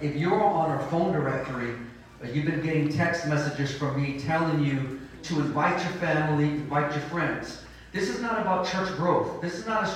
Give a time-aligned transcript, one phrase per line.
[0.00, 1.74] if you're on our phone directory,
[2.22, 6.92] uh, you've been getting text messages from me telling you to invite your family, invite
[6.92, 7.62] your friends.
[7.92, 9.40] This is not about church growth.
[9.40, 9.86] This is not a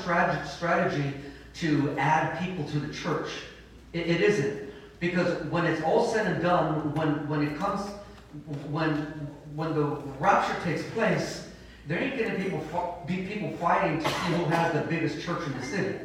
[0.46, 1.12] strategy,
[1.54, 3.30] to add people to the church.
[3.92, 4.70] It, it isn't.
[4.98, 7.88] Because when it's all said and done, when, when it comes,
[8.70, 8.96] when,
[9.54, 9.84] when the
[10.18, 11.48] rapture takes place,
[11.86, 15.24] there ain't going to be people, be people fighting to see who has the biggest
[15.24, 15.98] church in the city.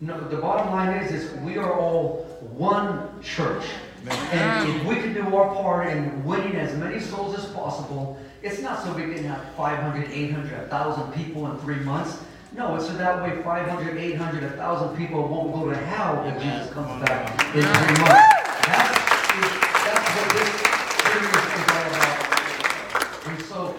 [0.00, 2.24] No, the bottom line is, is we are all
[2.56, 3.64] one church.
[4.08, 8.60] And if we can do our part in winning as many souls as possible, it's
[8.60, 12.18] not so we can have 500, 800, 1,000 people in three months.
[12.52, 16.72] No, it's so that way 500, 800, 1,000 people won't go to hell if Jesus
[16.72, 18.28] comes back in three months.
[18.66, 18.98] That's,
[19.84, 20.50] that's what this
[21.02, 23.26] series is all about.
[23.26, 23.76] And so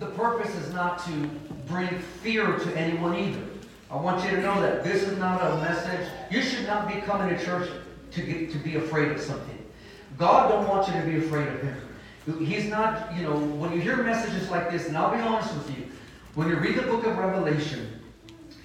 [0.00, 1.30] the purpose is not to
[1.66, 3.44] bring fear to anyone either.
[3.90, 6.08] I want you to know that this is not a message.
[6.30, 7.70] You should not be coming to church
[8.12, 9.64] to, get, to be afraid of something.
[10.18, 11.76] God don't want you to be afraid of him.
[12.44, 15.70] He's not, you know, when you hear messages like this, and I'll be honest with
[15.76, 15.86] you,
[16.34, 17.88] when you read the book of Revelation,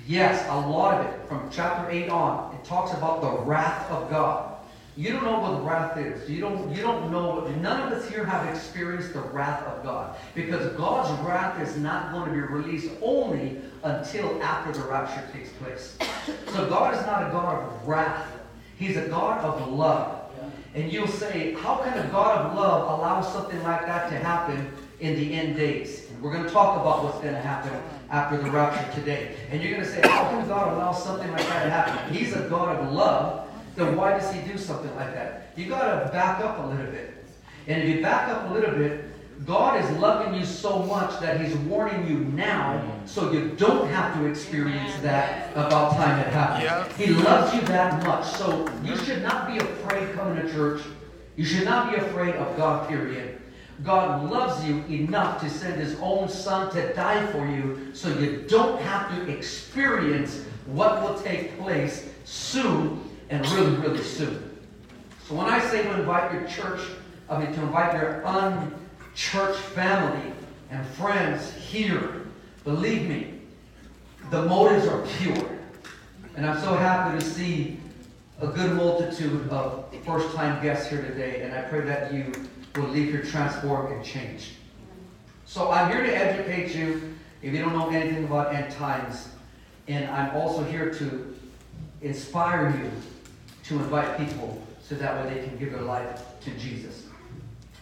[0.06, 4.10] yes, a lot of it, from chapter 8 on, it talks about the wrath of
[4.10, 4.50] God.
[4.96, 6.30] You don't know what wrath is.
[6.30, 7.48] You don't, you don't know.
[7.48, 10.16] None of us here have experienced the wrath of God.
[10.36, 15.50] Because God's wrath is not going to be released only until after the rapture takes
[15.54, 15.98] place.
[16.48, 18.32] So God is not a God of wrath.
[18.78, 20.20] He's a God of love.
[20.76, 24.72] And you'll say, how can a God of love allow something like that to happen
[25.00, 26.10] in the end days?
[26.10, 27.72] And we're going to talk about what's going to happen
[28.10, 29.36] after the rapture today.
[29.52, 32.14] And you're going to say, how can God allow something like that to happen?
[32.14, 33.48] He's a God of love.
[33.76, 35.52] Then why does he do something like that?
[35.56, 37.24] You got to back up a little bit.
[37.68, 39.06] And if you back up a little bit,
[39.46, 44.16] God is loving you so much that He's warning you now so you don't have
[44.18, 46.96] to experience that about time it happens.
[46.96, 48.26] He loves you that much.
[48.26, 50.82] So you should not be afraid coming to church.
[51.36, 53.42] You should not be afraid of God, period.
[53.84, 58.46] God loves you enough to send His own Son to die for you so you
[58.48, 64.58] don't have to experience what will take place soon and really, really soon.
[65.28, 66.82] So when I say to invite your church,
[67.30, 68.83] I mean to invite your un
[69.16, 70.32] church family
[70.70, 72.26] and friends here,
[72.64, 73.34] believe me,
[74.30, 75.50] the motives are pure.
[76.36, 77.80] And I'm so happy to see
[78.42, 81.42] a good multitude of first time guests here today.
[81.44, 82.32] And I pray that you
[82.76, 84.54] will leave here transformed and changed.
[85.46, 89.30] So I'm here to educate you if you don't know anything about end times.
[89.88, 91.36] And I'm also here to
[92.02, 92.90] inspire you
[93.66, 97.03] to invite people so that way they can give their life to Jesus.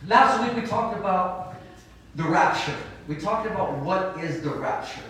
[0.07, 1.53] Last week we talked about
[2.15, 2.75] the rapture.
[3.07, 5.03] We talked about what is the rapture.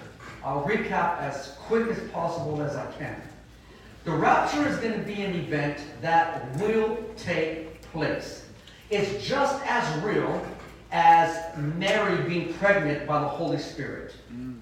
[0.44, 3.22] I'll recap as quick as possible as I can.
[4.04, 8.46] The rapture is going to be an event that will take place.
[8.90, 10.46] It's just as real
[10.92, 14.14] as Mary being pregnant by the Holy Spirit.
[14.34, 14.60] Mm.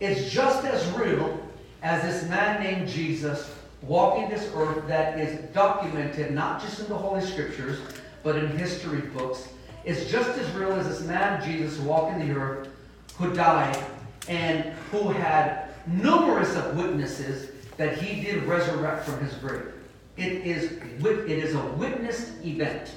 [0.00, 1.38] It's just as real
[1.82, 6.98] as this man named Jesus walking this earth that is documented not just in the
[6.98, 7.78] Holy Scriptures,
[8.24, 9.46] but in history books
[9.84, 12.68] is just as real as this man Jesus walking the earth
[13.16, 13.82] who died
[14.28, 19.72] and who had numerous of witnesses that he did resurrect from his grave.
[20.16, 22.94] It is, it is a witnessed event.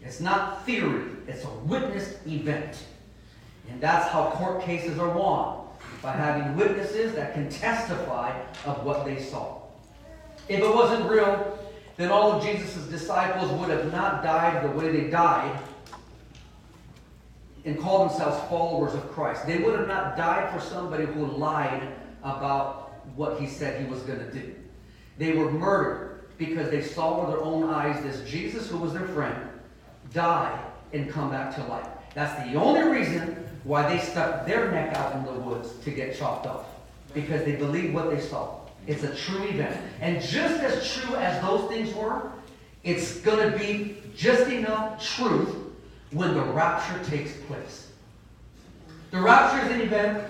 [0.00, 2.84] It's not theory, it's a witnessed event.
[3.70, 5.58] And that's how court cases are won
[6.00, 9.58] by having witnesses that can testify of what they saw.
[10.48, 11.58] If it wasn't real,
[11.98, 15.58] then all of Jesus' disciples would have not died the way they died
[17.68, 19.46] and call themselves followers of Christ.
[19.46, 21.92] They would have not died for somebody who lied
[22.22, 24.54] about what he said he was going to do.
[25.18, 29.06] They were murdered because they saw with their own eyes this Jesus, who was their
[29.08, 29.36] friend,
[30.14, 30.58] die
[30.94, 31.86] and come back to life.
[32.14, 36.16] That's the only reason why they stuck their neck out in the woods to get
[36.16, 36.64] chopped off.
[37.12, 38.60] Because they believed what they saw.
[38.86, 39.78] It's a true event.
[40.00, 42.32] And just as true as those things were,
[42.82, 45.54] it's going to be just enough truth
[46.12, 47.90] when the rapture takes place.
[49.10, 50.24] The rapture is an event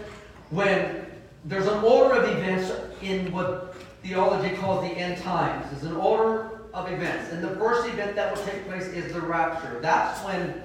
[0.51, 1.07] when
[1.45, 2.73] there's an order of events
[3.03, 5.67] in what theology calls the end times.
[5.71, 7.33] There's an order of events.
[7.33, 9.79] And the first event that will take place is the rapture.
[9.81, 10.63] That's when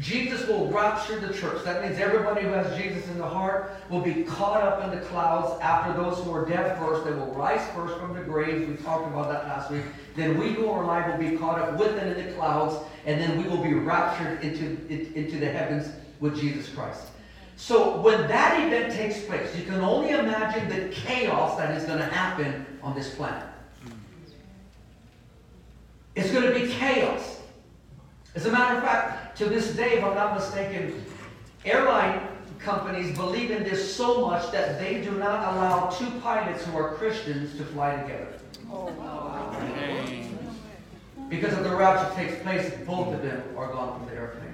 [0.00, 1.62] Jesus will rapture the church.
[1.64, 5.04] That means everybody who has Jesus in the heart will be caught up in the
[5.06, 7.04] clouds after those who are dead first.
[7.04, 8.66] They will rise first from the graves.
[8.66, 9.84] We talked about that last week.
[10.16, 13.20] Then we who are alive will be caught up with them in the clouds, and
[13.20, 17.08] then we will be raptured into, into the heavens with Jesus Christ.
[17.56, 21.98] So when that event takes place, you can only imagine the chaos that is going
[21.98, 23.46] to happen on this planet.
[26.14, 27.40] It's going to be chaos.
[28.34, 31.02] As a matter of fact, to this day, if I'm not mistaken,
[31.64, 32.28] airline
[32.58, 36.92] companies believe in this so much that they do not allow two pilots who are
[36.96, 38.34] Christians to fly together.
[38.70, 39.56] Oh, wow.
[41.30, 44.52] Because if the rapture takes place, both of them are gone from the airplane.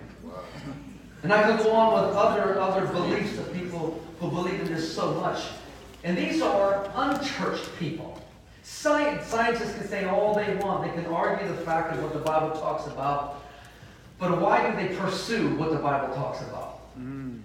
[1.24, 4.94] And I could go on with other, other beliefs of people who believe in this
[4.94, 5.46] so much.
[6.04, 8.22] And these are unchurched people.
[8.62, 10.84] Science, scientists can say all they want.
[10.84, 13.42] They can argue the fact of what the Bible talks about.
[14.18, 16.80] But why do they pursue what the Bible talks about?
[16.98, 17.40] Mm.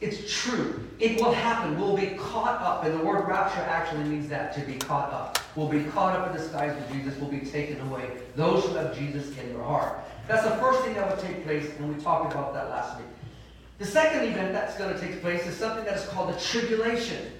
[0.00, 0.88] It's true.
[0.98, 1.78] It will happen.
[1.78, 2.84] We'll be caught up.
[2.84, 5.38] And the word rapture actually means that, to be caught up.
[5.54, 7.18] We'll be caught up in the skies with Jesus.
[7.20, 8.10] We'll be taken away.
[8.34, 9.98] Those who have Jesus in their heart.
[10.26, 13.08] That's the first thing that will take place, and we talked about that last week.
[13.78, 17.32] The second event that's going to take place is something that is called the tribulation.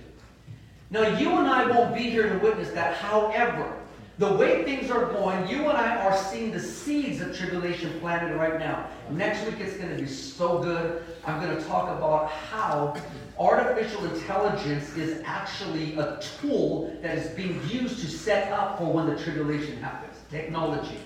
[0.90, 2.96] Now, you and I won't be here to witness that.
[2.96, 3.79] However,
[4.20, 8.37] the way things are going, you and I are seeing the seeds of tribulation planted
[8.37, 8.87] right now.
[9.08, 11.02] Next week it's going to be so good.
[11.26, 13.00] I'm going to talk about how
[13.38, 19.06] artificial intelligence is actually a tool that is being used to set up for when
[19.06, 20.19] the tribulation happens.
[20.31, 20.99] Technology.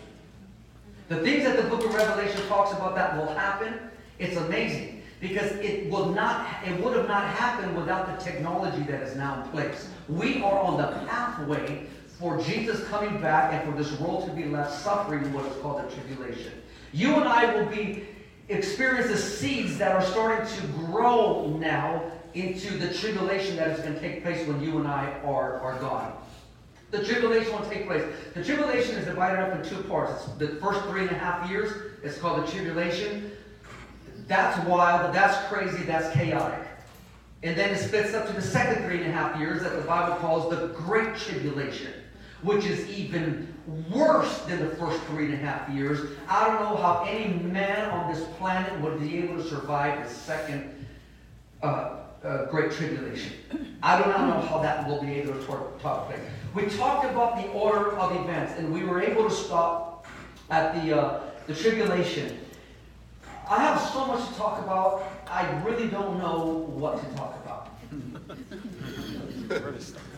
[1.06, 3.74] The things that the book of Revelation talks about that will happen,
[4.18, 5.02] it's amazing.
[5.20, 9.40] Because it will not, it would have not happened without the technology that is now
[9.40, 9.88] in place.
[10.08, 11.86] We are on the pathway
[12.18, 15.84] for Jesus coming back and for this world to be left suffering what is called
[15.84, 16.52] the tribulation.
[16.92, 18.04] You and I will be
[18.48, 22.02] experience the seeds that are starting to grow now
[22.34, 25.78] into the tribulation that is going to take place when you and I are, are
[25.78, 26.12] gone.
[26.90, 28.04] The tribulation will take place.
[28.34, 30.12] The tribulation is divided up in two parts.
[30.12, 31.72] It's the first three and a half years.
[32.02, 33.32] It's called the tribulation.
[34.26, 36.66] That's wild, that's crazy, that's chaotic.
[37.42, 39.82] And then it splits up to the second three and a half years that the
[39.82, 41.92] Bible calls the Great Tribulation
[42.44, 43.52] which is even
[43.90, 46.10] worse than the first three and a half years.
[46.28, 50.14] I don't know how any man on this planet would be able to survive the
[50.14, 50.86] second
[51.62, 53.32] uh, uh, Great Tribulation.
[53.82, 55.46] I do not know how that will be able to
[55.80, 56.20] talk, place.
[56.54, 60.06] We talked about the order of events, and we were able to stop
[60.50, 62.38] at the, uh, the tribulation.
[63.48, 67.70] I have so much to talk about, I really don't know what to talk about.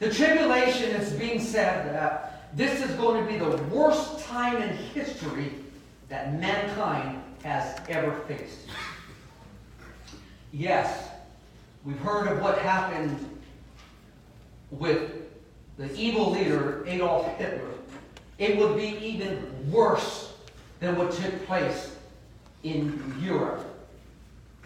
[0.00, 4.74] The tribulation is being said that this is going to be the worst time in
[4.74, 5.52] history
[6.08, 8.66] that mankind has ever faced.
[10.52, 11.10] Yes,
[11.84, 13.38] we've heard of what happened
[14.70, 15.12] with
[15.76, 17.70] the evil leader Adolf Hitler.
[18.38, 20.32] It would be even worse
[20.80, 21.94] than what took place
[22.62, 23.66] in Europe.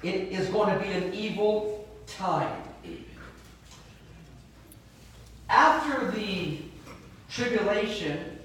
[0.04, 2.62] It is going to be an evil time.
[5.48, 6.58] After the
[7.34, 8.38] tribulation,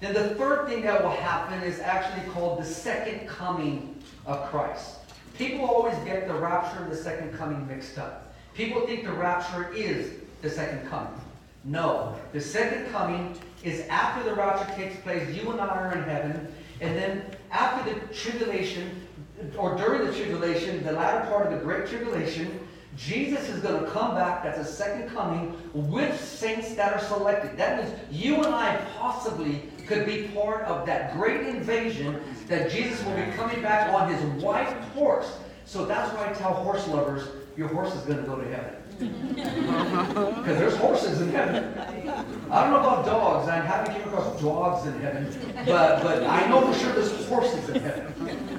[0.00, 3.96] then the third thing that will happen is actually called the second coming
[4.26, 4.96] of Christ.
[5.36, 8.32] People always get the rapture and the second coming mixed up.
[8.54, 11.20] People think the rapture is the second coming.
[11.64, 12.16] No.
[12.32, 16.52] The second coming is after the rapture takes place, you and I are in heaven,
[16.80, 19.06] and then after the tribulation,
[19.56, 22.67] or during the tribulation, the latter part of the great tribulation,
[22.98, 27.56] Jesus is going to come back that's a second coming with saints that are selected.
[27.56, 33.02] That means you and I possibly could be part of that great invasion that Jesus
[33.04, 35.38] will be coming back on his white horse.
[35.64, 38.74] So that's why I tell horse lovers, your horse is going to go to heaven.
[40.38, 41.72] Because there's horses in heaven.
[42.50, 43.48] I don't know about dogs.
[43.48, 45.30] I haven't came across dogs in heaven.
[45.66, 48.57] But, but I know for sure there's horses in heaven.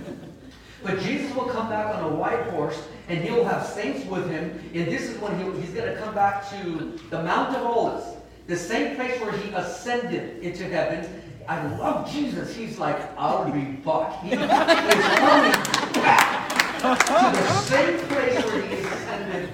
[0.83, 4.29] But Jesus will come back on a white horse and he will have saints with
[4.29, 4.59] him.
[4.73, 8.05] And this is when he, he's going to come back to the Mount of Olives,
[8.47, 11.21] the same place where he ascended into heaven.
[11.47, 12.55] I love Jesus.
[12.55, 14.23] He's like, I'll be back.
[14.23, 15.51] He is coming
[15.95, 19.49] back to the same place where he ascended.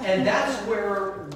[0.00, 1.28] And that's where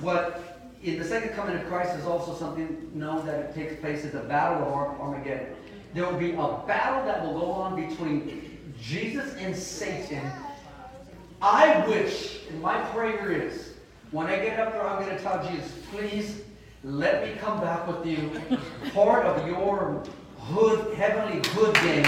[0.00, 0.42] what
[0.82, 4.12] in the second coming of Christ is also something known that it takes place at
[4.12, 5.54] the Battle of Armageddon.
[5.94, 10.30] There will be a battle that will go on between Jesus and Satan
[11.42, 13.74] I wish, and my prayer is,
[14.10, 16.42] when I get up there, I'm going to tell Jesus, please
[16.82, 18.30] let me come back with you,
[18.92, 20.02] part of your
[20.38, 22.04] hood, heavenly hood game.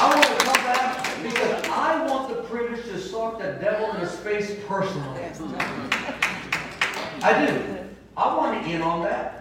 [0.00, 4.00] I want to come back because I want the privilege to stalk the devil in
[4.00, 5.22] his face personally.
[7.22, 7.52] I do.
[8.16, 9.34] I want to in on that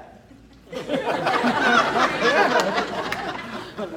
[3.77, 3.89] like,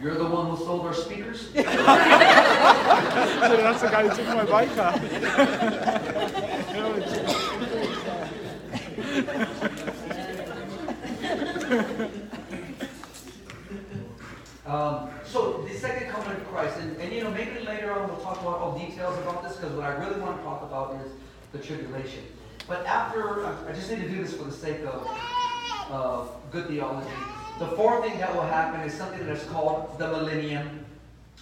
[0.00, 1.48] You're the one who sold our speakers?
[1.48, 1.62] so
[3.62, 5.00] that's the guy who took my bike off.
[14.66, 18.20] Um, so the second coming of Christ, and, and you know maybe later on we'll
[18.20, 21.12] talk about all details about this because what I really want to talk about is
[21.52, 22.24] the tribulation.
[22.66, 25.06] But after, I just need to do this for the sake of,
[25.90, 27.10] of good theology.
[27.58, 30.86] The fourth thing that will happen is something that's called the millennium.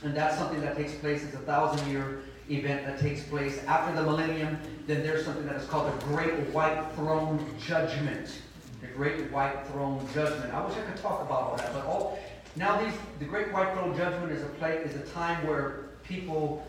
[0.02, 1.23] And that's something that takes place.
[1.23, 4.59] It's a thousand year event that takes place after the millennium.
[4.87, 8.40] Then there's something that is called the Great White Throne Judgment.
[8.81, 10.52] The Great White Throne Judgment.
[10.52, 12.19] I wish I could talk about all that, but all
[12.57, 16.66] now these the Great White Throne Judgment is a place is a time where people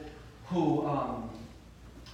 [0.47, 1.29] who um,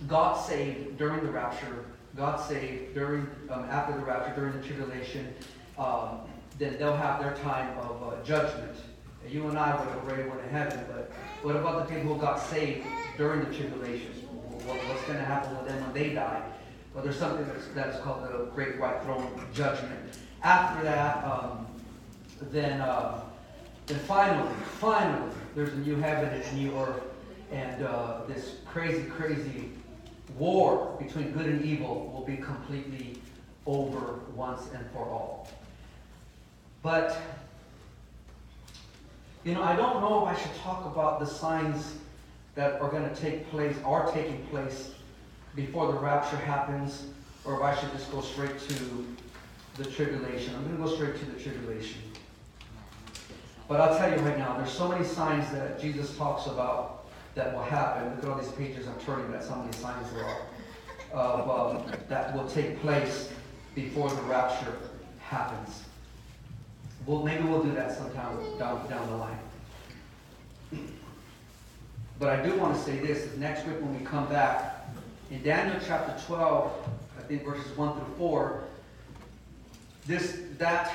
[0.07, 5.33] got saved during the rapture, got saved during um, after the rapture, during the tribulation,
[5.79, 6.19] um,
[6.57, 8.75] then they'll have their time of uh, judgment.
[9.27, 12.37] You and I would already went to heaven, but what about the people who got
[12.37, 12.85] saved
[13.17, 14.11] during the tribulation?
[14.11, 16.43] What, what's going to happen with them when they die?
[16.93, 20.17] Well, there's something that's, that's called the Great White Throne Judgment.
[20.43, 21.67] After that, um,
[22.51, 23.21] then, uh,
[23.85, 27.03] then finally, finally, there's a new heaven and a new earth,
[27.51, 29.71] and uh, this crazy, crazy
[30.37, 33.17] war between good and evil will be completely
[33.65, 35.47] over once and for all.
[36.81, 37.17] But,
[39.43, 41.95] you know, I don't know if I should talk about the signs
[42.55, 44.91] that are going to take place, are taking place
[45.55, 47.07] before the rapture happens,
[47.43, 49.07] or if I should just go straight to
[49.75, 50.55] the tribulation.
[50.55, 52.01] I'm going to go straight to the tribulation.
[53.67, 57.05] But I'll tell you right now, there's so many signs that Jesus talks about
[57.35, 58.09] that will happen.
[58.15, 60.41] Look at all these pages I'm turning at, so many signs there are,
[61.13, 63.31] of, um, that will take place
[63.75, 64.75] before the rapture
[65.19, 65.83] happens.
[67.05, 69.39] Well, maybe we'll do that sometime down, down the line.
[72.19, 74.87] But I do want to say this, is next week when we come back,
[75.31, 78.63] in Daniel chapter 12, I think verses 1 through 4,
[80.05, 80.91] this, that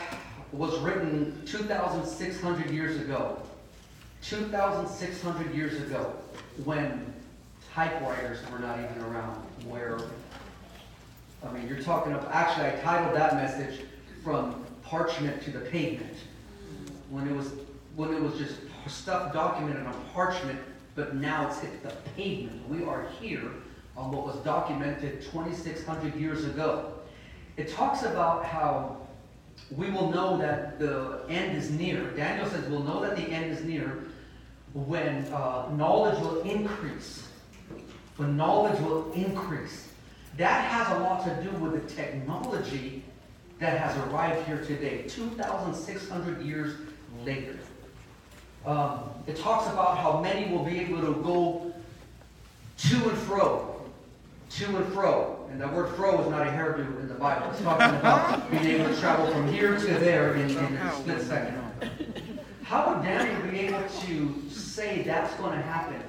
[0.53, 3.41] was written 2,600 years ago.
[4.23, 6.13] 2,600 years ago,
[6.65, 7.13] when
[7.75, 9.99] typewriters were not even around, where,
[11.47, 13.87] I mean, you're talking of, actually, I titled that message
[14.23, 16.17] from parchment to the pavement.
[17.11, 17.53] When it was,
[17.97, 20.61] when it was just stuff documented on parchment,
[20.95, 22.69] but now it's hit the pavement.
[22.69, 23.51] We are here
[23.97, 26.93] on what was documented 2,600 years ago.
[27.57, 28.97] It talks about how
[29.71, 32.11] we will know that the end is near.
[32.11, 34.05] Daniel says we'll know that the end is near
[34.75, 37.29] when uh, knowledge will increase.
[38.17, 39.89] When knowledge will increase.
[40.37, 43.05] That has a lot to do with the technology
[43.65, 46.77] that has arrived here today, 2,600 years
[47.25, 47.59] later.
[48.67, 51.73] Um, it talks about how many will be able to go
[52.77, 53.81] to and fro,
[54.51, 55.49] to and fro.
[55.51, 57.51] And the word fro is not a hairdo in the Bible.
[57.53, 61.23] It's talking about being able to travel from here to there in, in a split
[61.23, 61.59] second.
[62.65, 66.03] How would Daniel be able to say that's going to happen?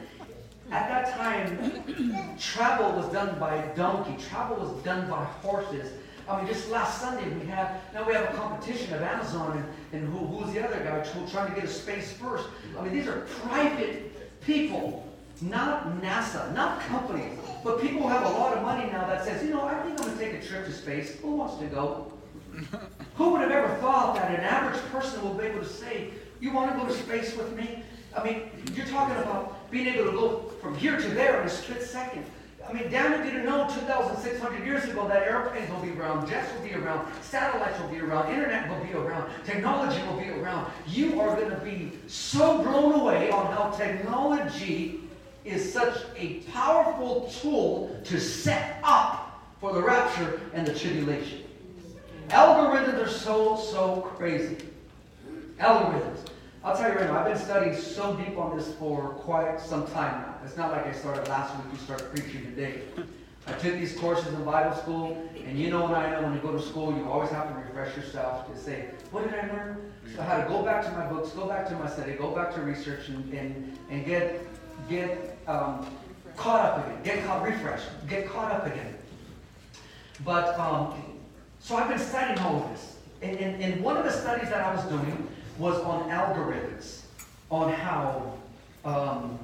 [0.71, 4.21] At that time, travel was done by donkey.
[4.21, 5.93] Travel was done by horses.
[6.27, 10.01] I mean, just last Sunday we have, now we have a competition of Amazon and,
[10.01, 12.46] and who, who's the other guy trying to get a space first.
[12.77, 15.08] I mean, these are private people,
[15.41, 19.44] not NASA, not companies, but people who have a lot of money now that says,
[19.44, 21.15] you know, I think I'm going to take a trip to space.
[21.20, 22.12] Who wants to go?
[23.15, 26.51] who would have ever thought that an average person will be able to say, you
[26.51, 27.84] want to go to space with me?
[28.15, 31.50] I mean, you're talking about being able to go from here to there in a
[31.50, 32.25] split second.
[32.67, 36.62] I mean, Daniel didn't know 2,600 years ago that airplanes will be around, jets will
[36.62, 40.72] be around, satellites will be around, internet will be around, technology will be around.
[40.88, 45.01] You are going to be so blown away on how technology
[45.43, 51.43] is such a powerful tool to set up for the rapture and the tribulation.
[52.29, 54.57] Algorithms are so, so crazy.
[55.60, 56.25] Algorithms.
[56.63, 59.86] I'll tell you right now, I've been studying so deep on this for quite some
[59.88, 60.35] time now.
[60.45, 62.81] It's not like I started last week, you start preaching today.
[63.47, 66.39] I took these courses in Bible school, and you know and I know when you
[66.39, 69.91] go to school, you always have to refresh yourself to say, what did I learn?
[70.15, 72.29] So I had to go back to my books, go back to my study, go
[72.29, 74.45] back to research, and, and, and get,
[74.87, 75.85] get um,
[76.37, 78.95] caught up again, get caught, refreshed, get caught up again.
[80.23, 80.93] But, um,
[81.59, 82.97] so I've been studying all of this.
[83.23, 87.01] And, and, and one of the studies that I was doing was on algorithms,
[87.49, 88.37] on how,
[88.83, 89.39] um,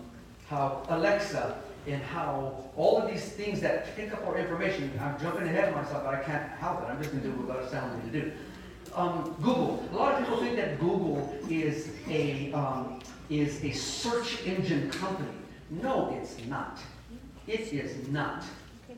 [0.51, 1.55] how Alexa
[1.87, 4.91] and how all of these things that pick up our information.
[5.01, 6.85] I'm jumping ahead of myself, but I can't help it.
[6.91, 8.31] I'm just going to do what God's telling me to do.
[8.93, 9.83] Um, Google.
[9.91, 15.29] A lot of people think that Google is a um, is a search engine company.
[15.69, 16.79] No, it's not.
[17.47, 18.43] It is not.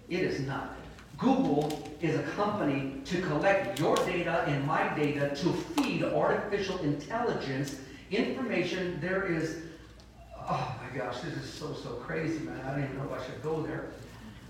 [0.09, 0.75] It is not.
[1.19, 7.75] Google is a company to collect your data and my data to feed artificial intelligence
[8.09, 8.97] information.
[8.99, 9.57] There is,
[10.49, 12.59] oh my gosh, this is so, so crazy, man.
[12.65, 13.85] I don't even know if I should go there.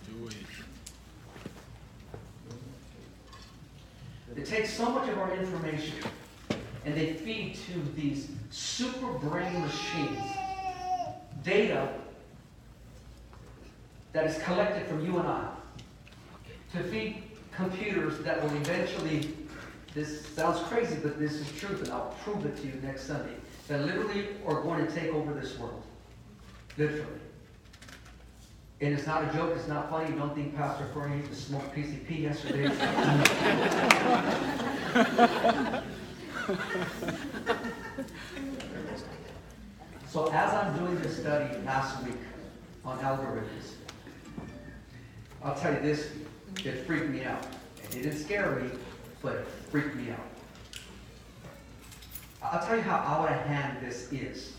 [0.07, 0.35] Do it.
[4.35, 5.93] They take so much of our information
[6.85, 10.19] and they feed to these super brain machines
[11.43, 11.89] data
[14.11, 15.53] that is collected from you and I
[16.73, 19.35] to feed computers that will eventually,
[19.93, 23.35] this sounds crazy, but this is truth, and I'll prove it to you next Sunday,
[23.67, 25.83] that literally are going to take over this world.
[26.77, 27.05] Literally.
[28.81, 30.13] And it's not a joke, it's not funny.
[30.15, 32.65] Don't think Pastor Fernie used to smoke PCP yesterday.
[40.09, 42.17] so as I'm doing this study last week
[42.83, 43.75] on algorithms,
[45.41, 46.09] I'll tell you this,
[46.65, 47.45] it freaked me out.
[47.83, 48.69] It didn't scare me,
[49.21, 50.32] but it freaked me out.
[52.43, 54.53] I'll tell you how out of hand this is.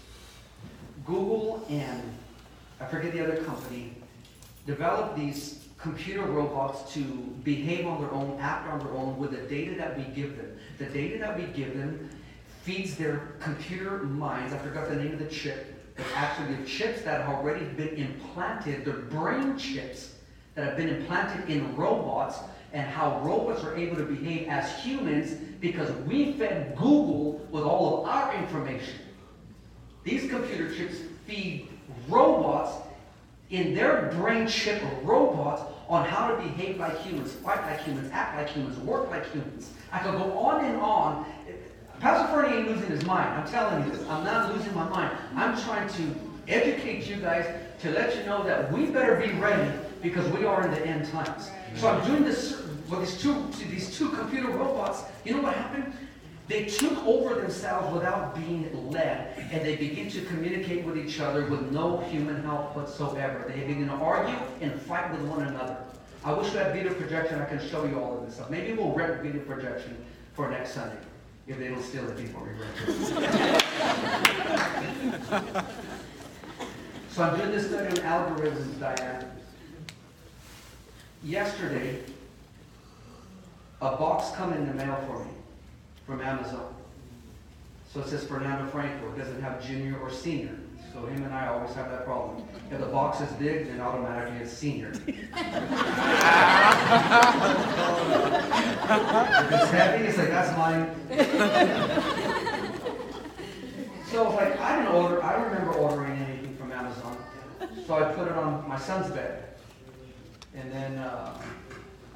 [1.04, 2.02] Google and
[2.80, 3.94] I forget the other company
[4.66, 7.02] developed these computer robots to
[7.44, 10.58] behave on their own, act on their own with the data that we give them.
[10.78, 12.08] The data that we give them
[12.62, 14.54] feeds their computer minds.
[14.54, 15.94] I forgot the name of the chip.
[15.94, 20.14] But actually, the chips that have already been implanted, they're brain chips
[20.54, 22.38] that have been implanted in robots,
[22.74, 28.02] and how robots are able to behave as humans because we fed Google with all
[28.02, 28.96] of our information.
[30.02, 31.68] These computer chips feed
[32.08, 32.72] robots
[33.50, 38.36] in their brain chip robots on how to behave like humans, fight like humans, act
[38.36, 39.70] like humans, work like humans.
[39.92, 41.24] I could go on and on.
[42.00, 43.28] Pastor Fernie ain't losing his mind.
[43.28, 44.06] I'm telling you.
[44.08, 45.16] I'm not losing my mind.
[45.36, 46.14] I'm trying to
[46.48, 47.46] educate you guys
[47.84, 49.70] to let you know that we better be ready
[50.02, 51.50] because we are in the end times.
[51.76, 55.02] So I'm doing this with these two these two computer robots.
[55.26, 55.92] You know what happened?
[56.48, 61.44] They took over themselves without being led, and they begin to communicate with each other
[61.44, 63.52] with no human help whatsoever.
[63.54, 65.76] They begin to argue and fight with one another.
[66.24, 67.38] I wish we had video projection.
[67.38, 68.48] I can show you all of this stuff.
[68.48, 70.96] Maybe we'll rent video projection for next Sunday
[71.46, 72.72] if they don't steal it before we rent
[75.30, 75.64] it.
[77.14, 79.30] So I'm doing this study on algorithms, Diane.
[81.22, 82.00] Yesterday,
[83.80, 85.30] a box come in the mail for me
[86.06, 86.74] from Amazon.
[87.92, 89.12] So it says Fernando Franco.
[89.12, 90.58] It doesn't have junior or senior.
[90.92, 92.42] So him and I always have that problem.
[92.72, 94.88] If the box is big, then automatically it's senior.
[94.90, 95.08] if
[99.52, 100.90] it's heavy, it's like, that's mine.
[104.10, 106.13] so like, I didn't order, I remember ordering.
[107.86, 109.44] So I put it on my son's bed.
[110.54, 111.36] And then, uh,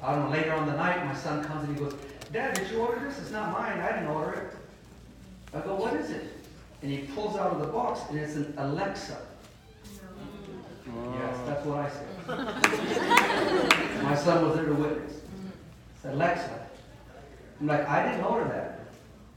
[0.01, 1.93] I don't know, later on the night, my son comes and he goes,
[2.31, 3.19] Dad, did you order this?
[3.19, 3.79] It's not mine.
[3.79, 4.53] I didn't order it.
[5.55, 6.25] I go, what is it?
[6.81, 9.17] And he pulls out of the box, and it's an Alexa.
[11.13, 14.03] Yes, that's what I said.
[14.03, 15.21] My son was there to witness.
[15.95, 16.67] It's Alexa.
[17.59, 18.79] I'm like, I didn't order that.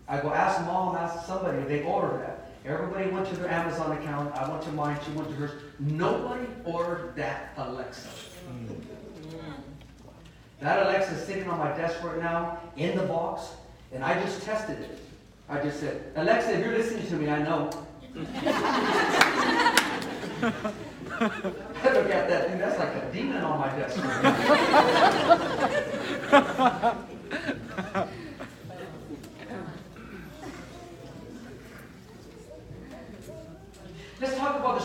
[0.08, 2.52] I go ask mom, ask somebody, they ordered that.
[2.64, 4.34] Everybody went to their Amazon account.
[4.36, 4.96] I went to mine.
[5.04, 5.50] She went to hers.
[5.82, 8.08] Nobody ordered that Alexa.
[10.60, 13.48] That Alexa is sitting on my desk right now in the box,
[13.92, 15.00] and I just tested it.
[15.48, 17.68] I just said, Alexa, if you're listening to me, I know.
[21.84, 23.98] Look at that thing, that's like a demon on my desk.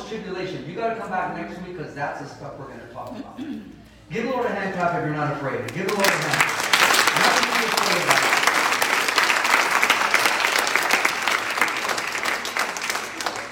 [0.08, 0.67] tribulation.
[0.67, 3.12] You got to come back next week because that's the stuff we're going to talk
[3.12, 3.38] about.
[4.10, 5.60] Give the Lord a hand clap if you're not afraid.
[5.74, 6.63] Give the Lord a hand.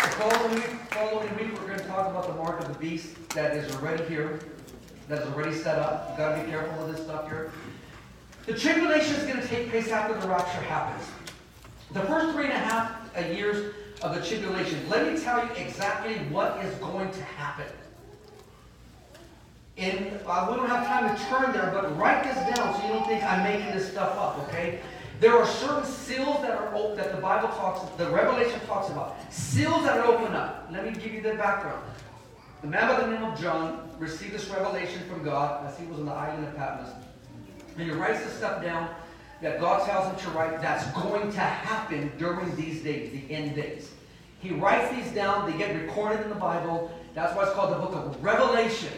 [0.01, 3.29] The following week, following week, we're going to talk about the mark of the beast
[3.29, 4.39] that is already here,
[5.09, 6.07] that is already set up.
[6.09, 7.51] You've got to be careful with this stuff here.
[8.45, 11.05] The tribulation is going to take place after the rapture happens.
[11.91, 12.95] The first three and a half
[13.33, 17.65] years of the tribulation, let me tell you exactly what is going to happen.
[19.77, 22.93] And uh, we don't have time to turn there, but write this down so you
[22.93, 24.79] don't think I'm making this stuff up, okay?
[25.19, 29.15] There are certain seals that are open, that the Bible talks, the Revelation talks about.
[29.34, 30.69] Seals that are open up.
[30.71, 31.81] Let me give you the background.
[32.62, 35.99] The man by the name of John received this revelation from God as he was
[35.99, 36.93] on the island of Patmos.
[37.77, 38.89] And he writes this stuff down
[39.41, 43.55] that God tells him to write that's going to happen during these days, the end
[43.55, 43.91] days.
[44.39, 46.91] He writes these down, they get recorded in the Bible.
[47.13, 48.93] That's why it's called the book of Revelation.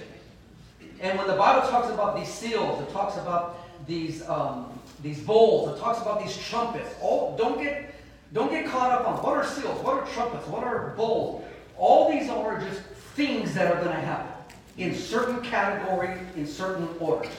[0.99, 5.77] And when the Bible talks about these seals, it talks about these um, these bowls,
[5.77, 6.95] it talks about these trumpets.
[7.01, 7.93] All don't get
[8.33, 11.43] don't get caught up on what are seals, what are trumpets, what are bowls.
[11.77, 12.81] All these are just
[13.15, 14.33] things that are going to happen
[14.77, 17.31] in certain categories, in certain orders.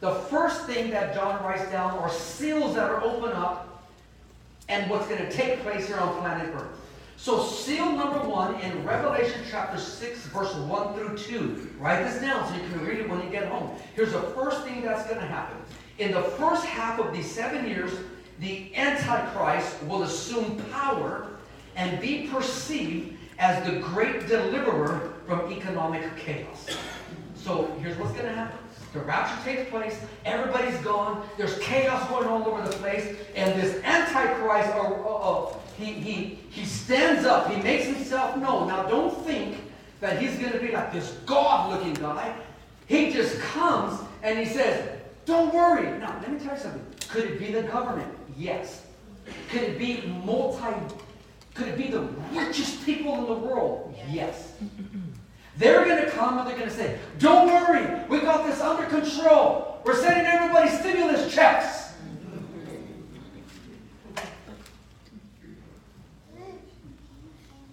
[0.00, 3.82] The first thing that John writes down are seals that are open up
[4.68, 6.68] and what's going to take place here on planet Earth.
[7.18, 11.76] So, seal number one in Revelation chapter 6, verse 1 through 2.
[11.78, 13.70] Write this down so you can read it when you get home.
[13.94, 15.56] Here's the first thing that's going to happen.
[15.98, 17.92] In the first half of these seven years,
[18.40, 21.28] the Antichrist will assume power
[21.74, 26.66] and be perceived as the great deliverer from economic chaos.
[27.34, 28.58] So here's what's going to happen.
[28.96, 33.84] The rapture takes place, everybody's gone, there's chaos going all over the place, and this
[33.84, 38.68] Antichrist, or he, he, he stands up, he makes himself known.
[38.68, 39.58] Now don't think
[40.00, 42.34] that he's going to be like this God-looking guy.
[42.86, 45.98] He just comes and he says, don't worry.
[45.98, 46.86] Now, let me tell you something.
[47.10, 48.10] Could it be the government?
[48.38, 48.86] Yes.
[49.50, 50.72] Could it be multi,
[51.52, 53.94] could it be the richest people in the world?
[54.10, 54.52] Yes.
[55.58, 58.84] They're going to come and they're going to say, Don't worry, we got this under
[58.86, 59.80] control.
[59.84, 61.86] We're sending everybody stimulus checks.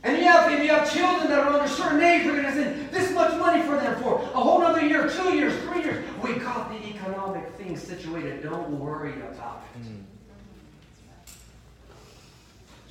[0.05, 2.53] And yeah, if you have children that are under a certain age, we're going to
[2.53, 6.05] send this much money for them for a whole other year, two years, three years.
[6.21, 8.43] We got the economic thing situated.
[8.43, 9.87] Don't worry about it.
[9.87, 10.03] Mm.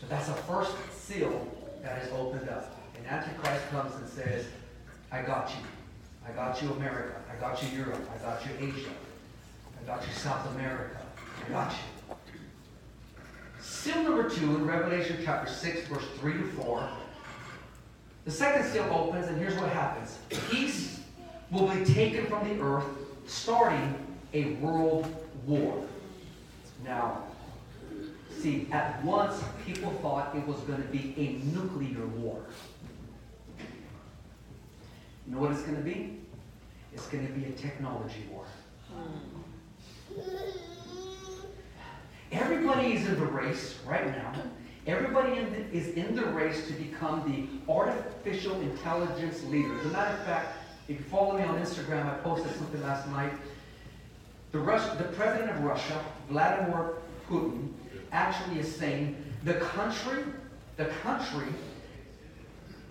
[0.01, 1.47] So that's the first seal
[1.83, 2.81] that is opened up.
[2.97, 4.47] And Antichrist comes and says,
[5.13, 5.63] I got you.
[6.27, 7.21] I got you, America.
[7.31, 8.09] I got you, Europe.
[8.15, 8.91] I got you, Asia.
[9.81, 10.97] I got you, South America.
[11.47, 12.17] I got you.
[13.61, 16.89] Seal number two in Revelation chapter 6, verse 3 to 4.
[18.25, 20.19] The second seal opens, and here's what happens
[20.51, 21.01] peace
[21.51, 22.87] will be taken from the earth,
[23.27, 23.95] starting
[24.33, 25.15] a world
[25.47, 25.85] war.
[26.85, 27.25] Now,
[28.39, 32.43] see, at once people thought it was going to be a nuclear war.
[35.27, 36.19] You know what it's going to be?
[36.93, 38.45] It's going to be a technology war.
[42.31, 44.33] Everybody is in the race right now.
[44.87, 49.73] Everybody in the, is in the race to become the artificial intelligence leader.
[49.79, 50.57] As a matter of fact,
[50.89, 53.33] if you follow me on Instagram, I posted something last night.
[54.51, 56.95] The, Rus- the president of Russia, Vladimir
[57.29, 57.69] Putin,
[58.11, 60.25] actually is saying the country,
[60.77, 61.49] the country,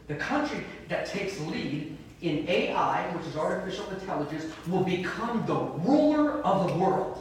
[0.08, 5.56] the country that takes lead in AI, which is artificial intelligence, will become the
[5.88, 7.18] ruler of the world.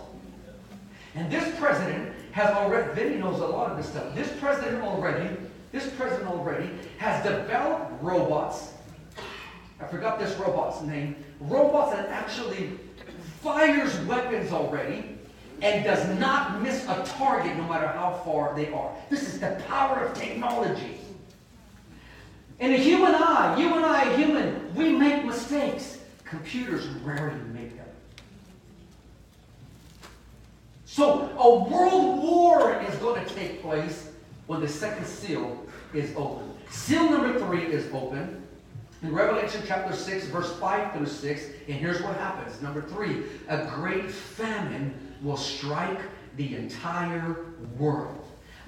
[1.14, 4.14] And this president has already, Vinny knows a lot of this stuff.
[4.14, 5.36] This president already,
[5.72, 8.74] this president already has developed robots.
[9.80, 11.16] I forgot this robot's name.
[11.40, 12.78] Robots that actually
[13.42, 15.16] fires weapons already
[15.62, 18.94] and does not miss a target no matter how far they are.
[19.08, 20.99] This is the power of technology.
[22.60, 25.98] In a human eye, you and I, human, we make mistakes.
[26.24, 27.86] Computers rarely make them.
[30.84, 34.10] So a world war is going to take place
[34.46, 36.52] when the second seal is open.
[36.68, 38.46] Seal number three is open.
[39.02, 42.60] In Revelation chapter 6, verse 5 through 6, and here's what happens.
[42.60, 46.00] Number three, a great famine will strike
[46.36, 47.36] the entire
[47.78, 48.19] world.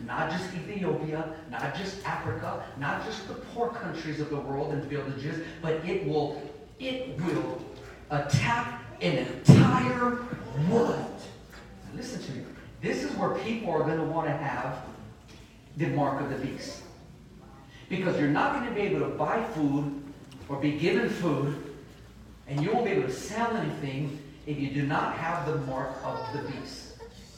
[0.07, 4.83] Not just Ethiopia, not just Africa, not just the poor countries of the world and
[4.85, 6.43] villages, but it will,
[6.81, 7.62] it will
[8.11, 10.19] attack an entire
[10.69, 11.21] world.
[11.85, 12.45] Now listen to me.
[12.81, 14.83] This is where people are going to want to have
[15.77, 16.83] the mark of the beast.
[17.88, 20.03] Because you're not going to be able to buy food
[20.49, 21.77] or be given food,
[22.49, 25.91] and you won't be able to sell anything if you do not have the mark
[26.05, 26.92] of the beast.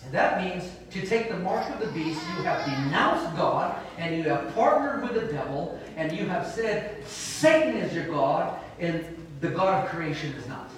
[0.05, 4.17] And that means to take the mark of the beast, you have denounced God and
[4.17, 9.05] you have partnered with the devil and you have said Satan is your God and
[9.41, 10.71] the God of creation is not.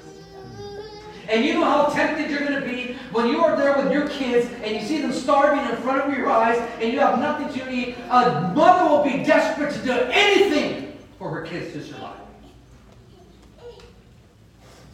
[1.29, 4.09] And you know how tempted you're going to be when you are there with your
[4.09, 7.53] kids and you see them starving in front of your eyes and you have nothing
[7.61, 7.97] to eat.
[8.11, 12.21] A mother will be desperate to do anything for her kids to survive.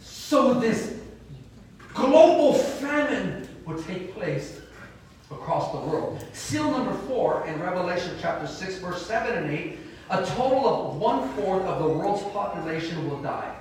[0.01, 0.97] So this
[1.93, 4.61] global famine would take place
[5.31, 6.23] across the world.
[6.33, 9.77] Seal number four in Revelation chapter 6, verse 7 and 8
[10.09, 13.55] a total of one fourth of the world's population will die.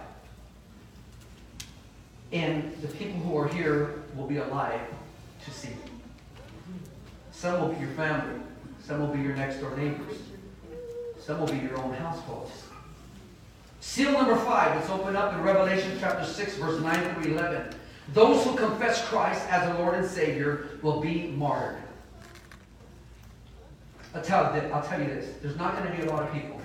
[2.33, 4.81] And the people who are here will be alive
[5.45, 5.71] to see.
[7.31, 8.41] Some will be your family,
[8.85, 10.19] some will be your next door neighbors,
[11.19, 12.51] some will be your own households.
[13.81, 17.75] Seal number five, let's open up in Revelation chapter 6, verse 9 through 11.
[18.13, 21.83] Those who confess Christ as the Lord and Savior will be martyred.
[24.15, 26.61] I'll tell, I'll tell you this there's not going to be a lot of people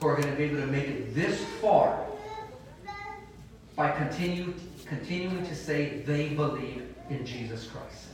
[0.00, 2.06] who are going to be able to make it this far
[3.76, 4.54] by continue,
[4.86, 8.06] continuing to say they believe in Jesus Christ.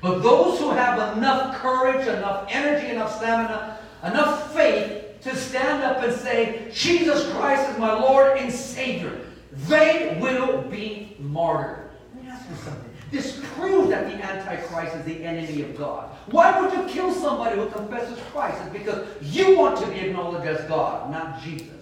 [0.00, 6.02] But those who have enough courage, enough energy, enough stamina, enough faith to stand up
[6.02, 9.20] and say, Jesus Christ is my Lord and Savior,
[9.66, 11.90] they will be martyred.
[12.14, 12.90] Let me ask you something.
[13.10, 16.10] This proves that the Antichrist is the enemy of God.
[16.30, 18.60] Why would you kill somebody who confesses Christ?
[18.62, 21.78] It's because you want to be acknowledged as God, not Jesus.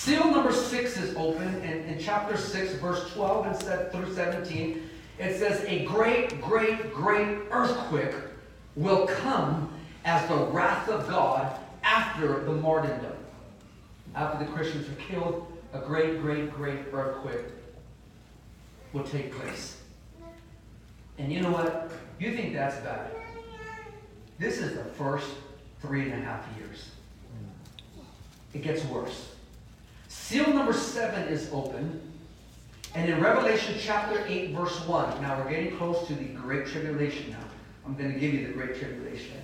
[0.00, 4.88] Seal number six is open, and in chapter 6, verse 12 and through 17,
[5.18, 8.14] it says, A great, great, great earthquake
[8.76, 9.70] will come
[10.06, 13.12] as the wrath of God after the martyrdom.
[14.14, 17.46] After the Christians are killed, a great, great, great earthquake
[18.92, 19.80] will take place.
[21.18, 21.90] And you know what?
[22.18, 23.10] You think that's bad.
[24.38, 25.28] This is the first
[25.80, 26.90] three and a half years.
[28.52, 29.30] It gets worse.
[30.08, 32.00] Seal number seven is open.
[32.94, 37.30] And in Revelation chapter 8, verse 1, now we're getting close to the Great Tribulation
[37.30, 37.44] now.
[37.86, 39.36] I'm going to give you the Great Tribulation.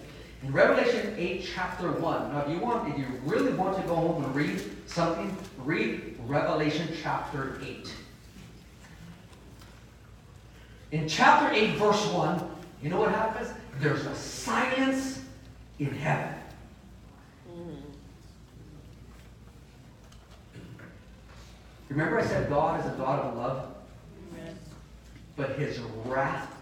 [0.42, 3.94] In Revelation 8, chapter 1, now if you want, if you really want to go
[3.94, 7.92] home and read something, read Revelation chapter 8.
[10.92, 12.50] In chapter 8, verse 1,
[12.82, 13.50] you know what happens?
[13.80, 15.20] There's a silence
[15.78, 16.34] in heaven.
[21.88, 23.72] Remember, I said God is a God of love?
[25.36, 26.54] But his wrath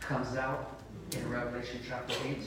[0.00, 0.80] comes out
[1.12, 2.38] in Revelation chapter 8.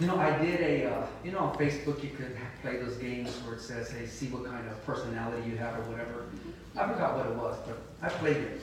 [0.00, 3.30] You know, I did a, uh, you know, on Facebook you could play those games
[3.44, 6.26] where it says, hey, see what kind of personality you have or whatever.
[6.76, 8.60] I forgot what it was, but I played it.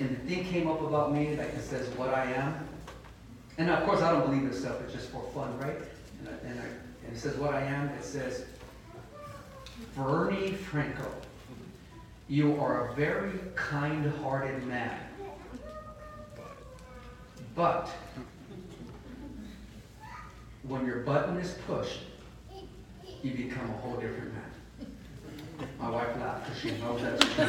[0.00, 2.66] And the thing came up about me, like it says what I am.
[3.58, 5.76] And of course, I don't believe this stuff, it's just for fun, right?
[6.18, 6.64] And, I, and, I,
[7.06, 8.46] and it says what I am, it says,
[9.94, 11.12] Fernie Franco,
[12.28, 14.98] you are a very kind hearted man.
[17.54, 17.90] But
[20.62, 22.00] when your button is pushed,
[23.22, 24.42] you become a whole different man.
[25.78, 27.44] My wife laughed because she knows that's true.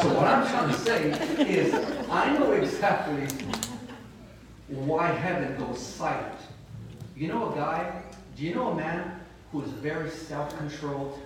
[0.00, 1.10] so what I'm trying to say
[1.48, 1.74] is
[2.08, 3.26] I know exactly
[4.68, 6.38] why heaven goes silent.
[7.14, 8.02] You know a guy,
[8.36, 9.20] do you know a man
[9.52, 11.20] who is very self-controlled?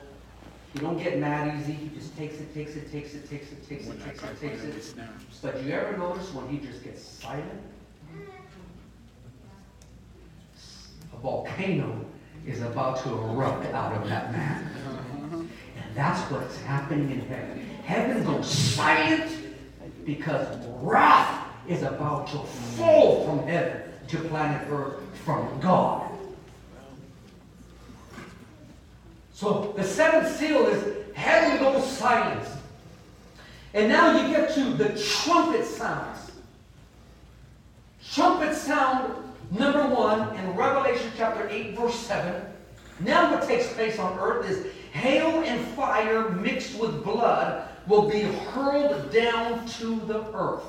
[0.75, 1.73] He don't get mad easy.
[1.73, 4.91] He just takes it, takes it, takes it, takes it, takes it, takes it, takes
[4.91, 5.05] it.
[5.41, 7.61] But you ever notice when he just gets silent?
[11.13, 12.05] A volcano
[12.45, 14.69] is about to erupt out of that man.
[15.33, 17.61] And that's what's happening in heaven.
[17.85, 19.31] Heaven goes silent
[20.05, 26.11] because wrath is about to fall from heaven to planet Earth from God.
[29.45, 32.49] So the seventh seal is heaven goes silent.
[33.75, 36.31] And now you get to the trumpet sounds.
[38.03, 42.43] Trumpet sound Number one, in Revelation chapter 8, verse 7,
[43.01, 48.23] now what takes place on earth is hail and fire mixed with blood will be
[48.23, 50.65] hurled down to the earth.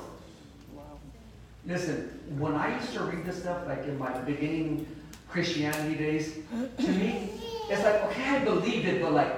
[1.64, 4.86] Listen, when I used to read this stuff, like in my beginning
[5.28, 6.34] Christianity days,
[6.78, 7.30] to me,
[7.68, 9.34] it's like, okay, I believed it, but like,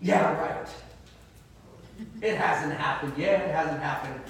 [0.00, 0.68] yeah, right.
[2.20, 3.42] It hasn't happened yet.
[3.42, 4.20] It hasn't happened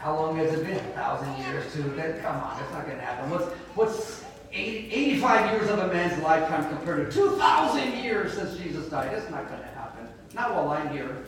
[0.00, 0.76] how long has it been?
[0.76, 1.82] A thousand years, two?
[1.82, 3.28] Then come on, it's not going to happen.
[3.28, 8.88] What's what's 80, 85 years of a man's lifetime compared to 2,000 years since Jesus
[8.88, 9.12] died?
[9.12, 10.08] It's not going to happen.
[10.34, 11.24] Not while I'm here.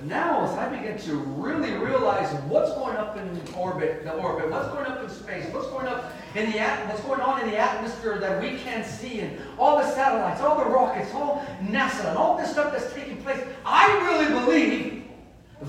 [0.00, 4.50] But now, as I begin to really realize what's going up in orbit, the orbit,
[4.50, 7.58] what's going up in space, what's going up in the what's going on in the
[7.58, 12.16] atmosphere that we can't see, and all the satellites, all the rockets, all NASA, and
[12.16, 15.04] all this stuff that's taking place, I really believe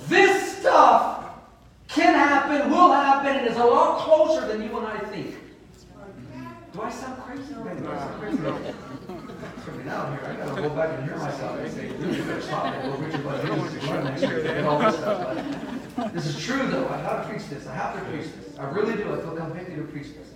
[0.07, 1.25] this stuff
[1.89, 5.35] can happen, will happen, and is a lot closer than you and I think.
[6.73, 7.81] Do I sound crazy already?
[7.81, 8.37] Do I sound crazy?
[9.65, 12.41] Coming out here, I gotta go back and hear myself and say, dude, you better
[12.41, 12.83] stop it.
[12.83, 16.87] Well, Richard, but get this this is true, though.
[16.87, 17.67] I have to preach this.
[17.67, 18.57] I have to preach this.
[18.57, 19.13] I really do.
[19.13, 20.27] I feel convicted to preach this.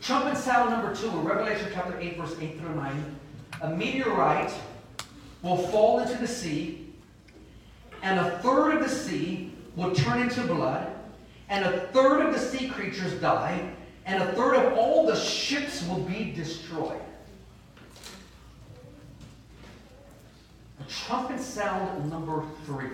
[0.00, 3.16] Trumpet sound number two in Revelation chapter 8, verse 8 through 9.
[3.62, 4.52] A meteorite
[5.42, 6.92] will fall into the sea,
[8.02, 10.92] and a third of the sea will turn into blood,
[11.48, 13.68] and a third of the sea creatures die,
[14.04, 17.00] and a third of all the ships will be destroyed.
[20.88, 22.90] Trumpet sound number three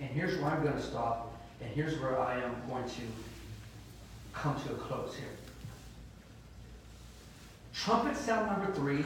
[0.00, 3.02] And here's where I'm going to stop, and here's where I am going to
[4.32, 5.28] come to a close here.
[7.74, 9.04] Trumpet sound number three.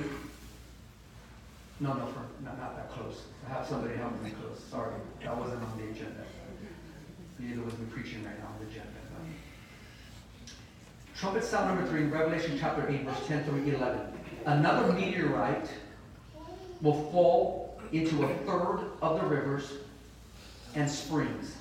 [1.79, 3.23] No, no, for, not, not that close.
[3.47, 4.63] I have somebody help me close.
[4.71, 6.25] Sorry, that wasn't on the agenda.
[7.39, 8.91] Neither was me preaching right now on the agenda.
[11.19, 14.01] Trumpet sound number three, Revelation chapter 8, verse 10 through 11.
[14.45, 15.69] Another meteorite
[16.83, 19.73] will fall into a third of the rivers
[20.75, 21.57] and springs,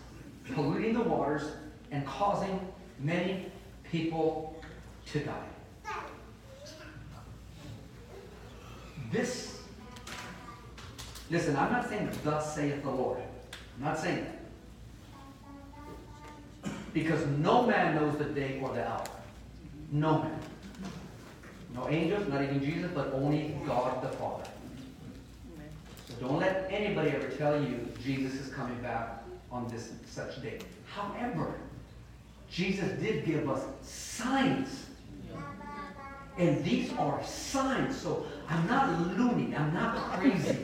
[0.54, 1.44] polluting the waters
[1.92, 2.60] and causing
[3.00, 3.46] many
[3.84, 4.62] people
[5.08, 5.48] to die.
[9.12, 9.62] This,
[11.30, 13.20] listen, I'm not saying thus saith the Lord.
[13.78, 14.26] I'm not saying
[16.64, 16.72] that.
[16.94, 19.06] Because no man knows the day or the hour.
[19.92, 20.40] No man.
[21.74, 24.50] No angels, not even Jesus, but only God the Father.
[26.20, 30.60] Don't let anybody ever tell you Jesus is coming back on this such day.
[30.86, 31.56] However,
[32.50, 34.86] Jesus did give us signs.
[36.38, 37.98] And these are signs.
[37.98, 39.56] So I'm not loony.
[39.56, 40.58] I'm not crazy.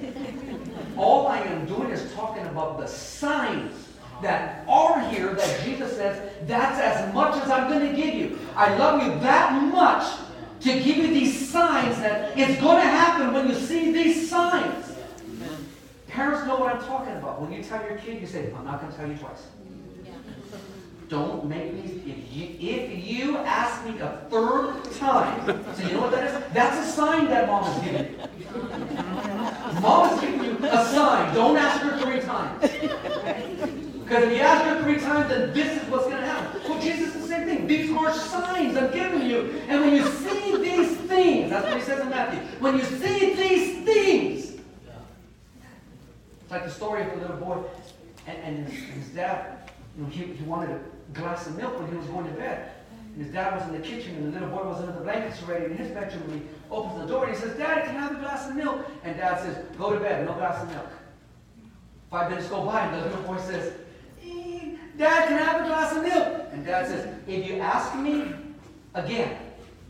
[0.98, 3.88] All I am doing is talking about the signs
[4.22, 8.40] that are here that Jesus says, that's as much as I'm going to give you.
[8.56, 10.20] I love you that much
[10.62, 14.91] to give you these signs that it's going to happen when you see these signs.
[16.22, 17.42] Parents know what I'm talking about.
[17.42, 19.48] When you tell your kid, you say, I'm not going to tell you twice.
[21.10, 26.02] Don't make me, if you, if you ask me a third time, so you know
[26.02, 26.54] what that is?
[26.54, 28.20] That's a sign that mom is giving you.
[29.82, 31.34] Mom is giving you a sign.
[31.34, 32.62] Don't ask her three times.
[32.62, 36.62] Because if you ask her three times, then this is what's going to happen.
[36.70, 37.66] Well, Jesus is the same thing.
[37.66, 39.60] These are signs I'm giving you.
[39.68, 42.42] And when you see these things, that's what he says in Matthew.
[42.60, 44.51] When you see these things,
[46.52, 47.64] it's like the story of the little boy
[48.28, 49.72] and, and his, his dad.
[49.96, 52.72] You know, he, he wanted a glass of milk when he was going to bed.
[53.16, 55.42] And his dad was in the kitchen, and the little boy was under the blankets
[55.44, 56.24] already in his bedroom.
[56.24, 58.58] And he opens the door and he says, Dad, can I have a glass of
[58.58, 58.86] milk?
[59.06, 60.90] And dad says, Go to bed, no glass of milk.
[62.10, 63.74] Five minutes go by, and the little boy says,
[64.22, 66.50] eh, Dad, can I have a glass of milk?
[66.52, 68.34] And dad says, If you ask me
[68.94, 69.38] again,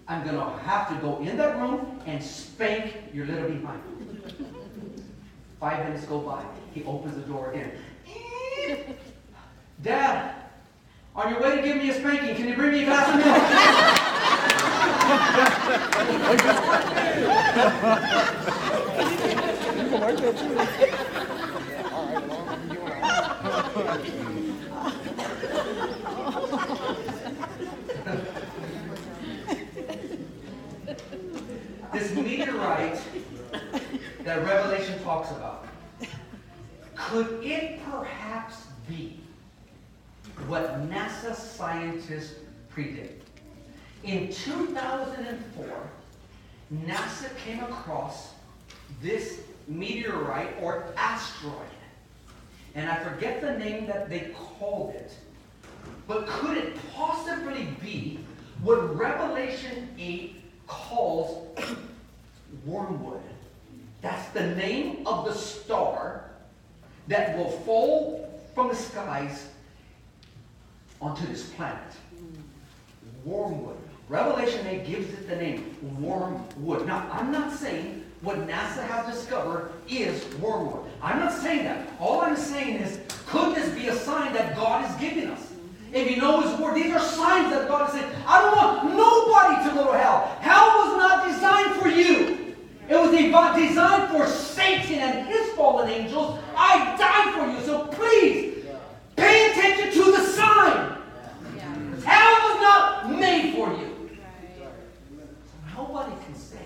[0.07, 3.81] I'm going to have to go in that room and spank your little behind.
[5.61, 6.43] Five minutes go by.
[6.73, 7.71] He opens the door again.
[9.83, 10.33] Dad,
[11.15, 13.17] on your way to give me a spanking, can you bring me a glass of
[13.23, 13.37] milk?
[31.93, 32.99] this meteorite
[34.23, 35.65] that Revelation talks about,
[36.95, 39.19] could it perhaps be
[40.47, 42.35] what NASA scientists
[42.69, 43.27] predict?
[44.03, 45.89] In 2004,
[46.85, 48.33] NASA came across
[49.01, 51.55] this meteorite or asteroid.
[52.75, 55.11] And I forget the name that they called it.
[56.07, 58.19] But could it possibly be
[58.61, 61.47] what Revelation 8 calls
[62.65, 63.21] wormwood?
[64.01, 66.31] That's the name of the star
[67.07, 69.47] that will fall from the skies
[70.99, 71.79] onto this planet.
[73.23, 73.77] Wormwood.
[74.09, 76.85] Revelation 8 gives it the name wormwood.
[76.85, 80.83] Now, I'm not saying what NASA has discovered is wormwood.
[81.01, 81.87] I'm not saying that.
[81.99, 85.51] All I'm saying is, could this be a sign that God is giving us?
[85.93, 88.95] If you know His Word, these are signs that God is saying, I don't want
[88.95, 90.37] nobody to go to hell.
[90.39, 92.40] Hell was not designed for you.
[92.91, 96.39] It was designed for Satan and his fallen angels.
[96.57, 98.65] I died for you, so please
[99.15, 100.97] pay attention to the sign.
[102.03, 104.17] Hell was not made for you.
[105.73, 106.65] Nobody can say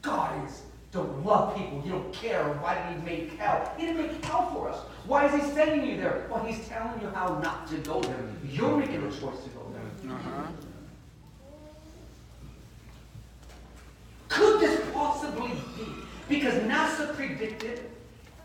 [0.00, 0.62] God is
[0.92, 1.82] don't love people.
[1.84, 2.44] You don't care.
[2.60, 3.72] Why did he make hell?
[3.76, 4.78] He didn't make hell for us.
[5.06, 6.26] Why is he sending you there?
[6.30, 8.24] Well, he's telling you how not to go there.
[8.48, 10.14] You're making a choice to go there.
[10.14, 10.42] Uh-huh.
[14.28, 15.86] Could this possibly be?
[16.28, 17.90] Because NASA predicted,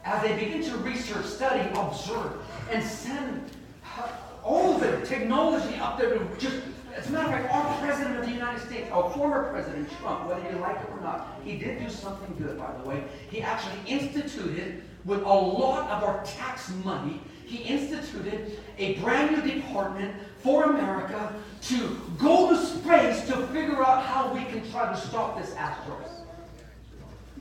[0.03, 2.41] as they begin to research, study, observe,
[2.71, 3.51] and send
[3.85, 4.09] uh,
[4.43, 6.61] all the technology up there just
[6.95, 10.27] as a matter of fact, our president of the United States, our former president Trump,
[10.27, 13.03] whether you like it or not, he did do something good, by the way.
[13.29, 19.53] He actually instituted, with a lot of our tax money, he instituted a brand new
[19.53, 24.99] department for America to go to space to figure out how we can try to
[24.99, 26.16] stop this asteroid.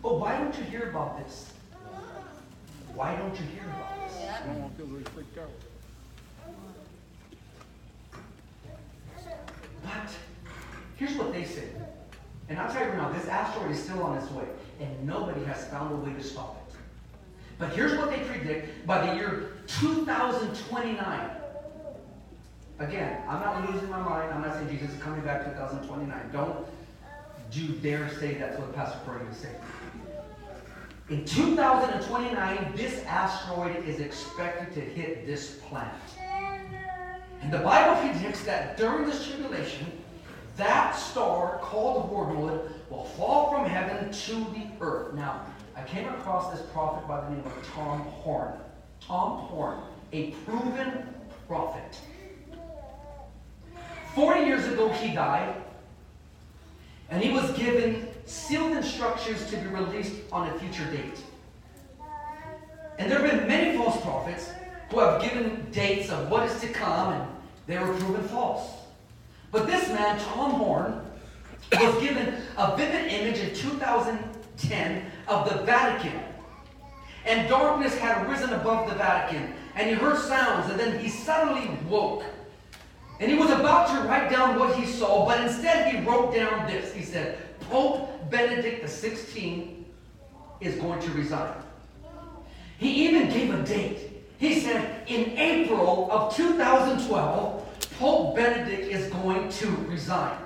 [0.02, 1.52] But why don't you hear about this?
[2.94, 4.16] Why don't you hear about this?
[9.82, 10.10] But
[10.96, 11.68] here's what they say.
[12.48, 14.44] And I'll tell you right now, this asteroid is still on its way,
[14.80, 16.76] and nobody has found a way to stop it.
[17.58, 21.30] But here's what they predict by the year 2029.
[22.78, 24.32] Again, I'm not losing my mind.
[24.32, 26.30] I'm not saying Jesus is coming back 2029.
[26.32, 26.66] Don't
[27.50, 29.54] do dare say that's what Pastor Corey is saying.
[31.08, 35.94] In 2029, this asteroid is expected to hit this planet.
[37.42, 39.86] And the Bible predicts that during this tribulation,
[40.56, 45.14] that star called wormwood will fall from heaven to the earth.
[45.14, 48.54] Now, I came across this prophet by the name of Tom Horn.
[49.00, 49.78] Tom Horn,
[50.12, 51.06] a proven
[51.46, 52.00] prophet.
[54.14, 55.54] 40 years ago, he died,
[57.10, 61.18] and he was given sealed instructions to be released on a future date.
[62.98, 64.50] And there have been many false prophets
[64.90, 67.28] who have given dates of what is to come, and
[67.66, 68.70] they were proven false.
[69.52, 71.00] But this man, Tom Horn,
[71.72, 76.20] was given a vivid image in 2010 of the Vatican.
[77.24, 79.52] And darkness had risen above the Vatican.
[79.74, 82.24] And he heard sounds, and then he suddenly woke.
[83.18, 86.66] And he was about to write down what he saw, but instead he wrote down
[86.66, 86.92] this.
[86.92, 89.84] He said, Pope Benedict XVI
[90.60, 91.54] is going to resign.
[92.78, 94.10] He even gave a date.
[94.38, 100.36] He said, in April of 2012, Pope Benedict is going to resign.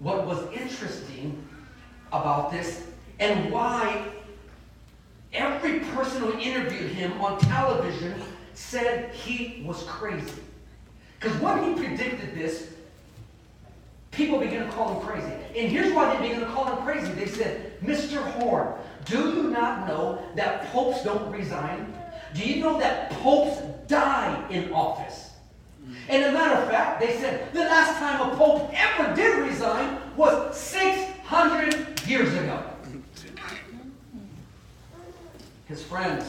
[0.00, 1.46] What was interesting
[2.08, 2.86] about this
[3.20, 4.04] and why
[5.32, 8.20] every person who interviewed him on television
[8.54, 10.42] said he was crazy.
[11.18, 12.72] Because when he predicted this,
[14.10, 15.32] people began to call him crazy.
[15.56, 17.12] And here's why they began to call him crazy.
[17.12, 18.22] They said, Mr.
[18.32, 21.94] Horn, do you not know that popes don't resign?
[22.34, 25.30] Do you know that popes die in office?
[26.08, 29.98] And a matter of fact, they said the last time a pope ever did resign
[30.16, 32.62] was 600 years ago.
[35.66, 36.24] His friends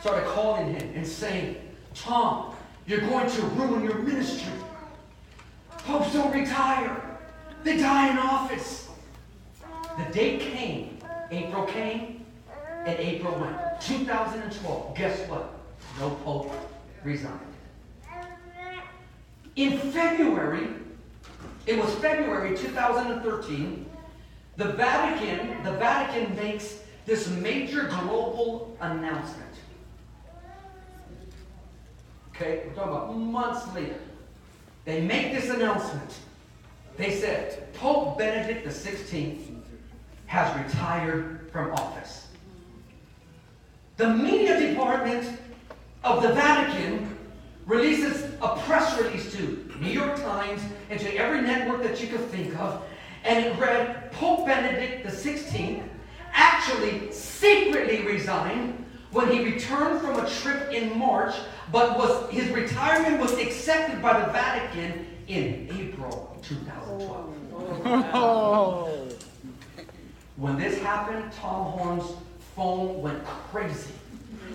[0.00, 1.56] started calling him and saying,
[1.94, 2.53] Tom,
[2.86, 4.52] you're going to ruin your ministry.
[5.78, 7.18] Popes don't retire,
[7.62, 8.88] they die in office.
[9.98, 10.98] The date came,
[11.30, 12.24] April came,
[12.86, 13.56] and April went.
[13.80, 15.52] 2012, guess what?
[15.98, 16.52] No Pope
[17.02, 17.38] resigned.
[19.56, 20.68] In February,
[21.66, 23.86] it was February 2013,
[24.56, 29.43] the Vatican, the Vatican makes this major global announcement.
[32.34, 33.94] Okay, we're talking about months later.
[34.84, 36.18] They make this announcement.
[36.96, 39.60] They said Pope Benedict XVI
[40.26, 42.26] has retired from office.
[43.98, 45.38] The media department
[46.02, 47.16] of the Vatican
[47.66, 50.60] releases a press release to New York Times
[50.90, 52.82] and to every network that you could think of,
[53.22, 55.84] and it read Pope Benedict XVI
[56.32, 61.36] actually secretly resigned when he returned from a trip in March,
[61.74, 69.24] but was his retirement was accepted by the Vatican in April 2012.
[70.36, 72.12] when this happened, Tom Horn's
[72.54, 73.90] phone went crazy.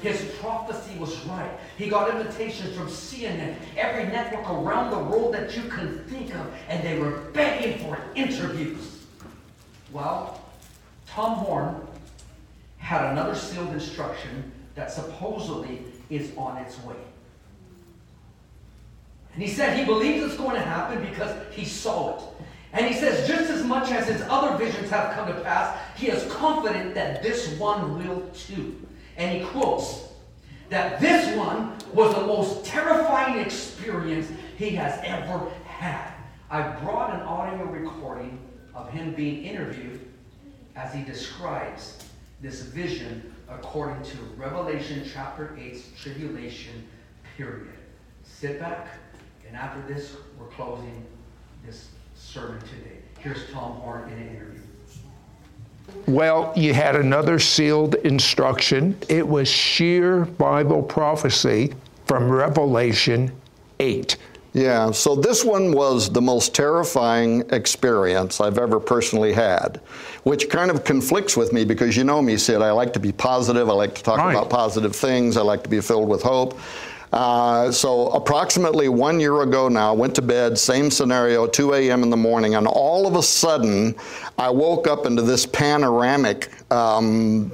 [0.01, 1.51] His prophecy was right.
[1.77, 6.47] He got invitations from CNN, every network around the world that you can think of,
[6.69, 9.03] and they were begging for interviews.
[9.91, 10.41] Well,
[11.05, 11.85] Tom Horn
[12.77, 16.95] had another sealed instruction that supposedly is on its way.
[19.33, 22.23] And he said he believes it's going to happen because he saw it.
[22.73, 26.07] And he says, just as much as his other visions have come to pass, he
[26.07, 28.75] is confident that this one will too.
[29.17, 30.09] And he quotes
[30.69, 36.11] that this one was the most terrifying experience he has ever had.
[36.51, 38.39] I brought an audio recording
[38.75, 39.99] of him being interviewed
[40.75, 41.97] as he describes
[42.41, 46.87] this vision according to Revelation chapter 8's tribulation
[47.35, 47.73] period.
[48.23, 48.87] Sit back,
[49.47, 51.05] and after this, we're closing
[51.65, 52.97] this sermon today.
[53.19, 54.59] Here's Tom Horn in an interview.
[56.05, 58.95] Well, you had another sealed instruction.
[59.09, 61.73] It was sheer Bible prophecy
[62.05, 63.31] from Revelation
[63.79, 64.17] 8.
[64.53, 69.79] Yeah, so this one was the most terrifying experience I've ever personally had,
[70.23, 72.61] which kind of conflicts with me because you know me, Sid.
[72.61, 73.69] I like to be positive.
[73.69, 74.31] I like to talk Right.
[74.31, 75.37] about positive things.
[75.37, 76.57] I like to be filled with hope.
[77.11, 82.03] Uh, so approximately one year ago now, went to bed, same scenario, 2 a.m.
[82.03, 83.95] in the morning, and all of a sudden,
[84.37, 86.51] I woke up into this panoramic.
[86.71, 87.49] Um,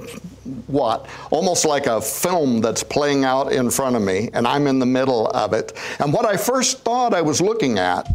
[0.66, 1.08] what?
[1.30, 4.86] Almost like a film that's playing out in front of me, and I'm in the
[4.86, 5.72] middle of it.
[6.00, 8.06] And what I first thought I was looking at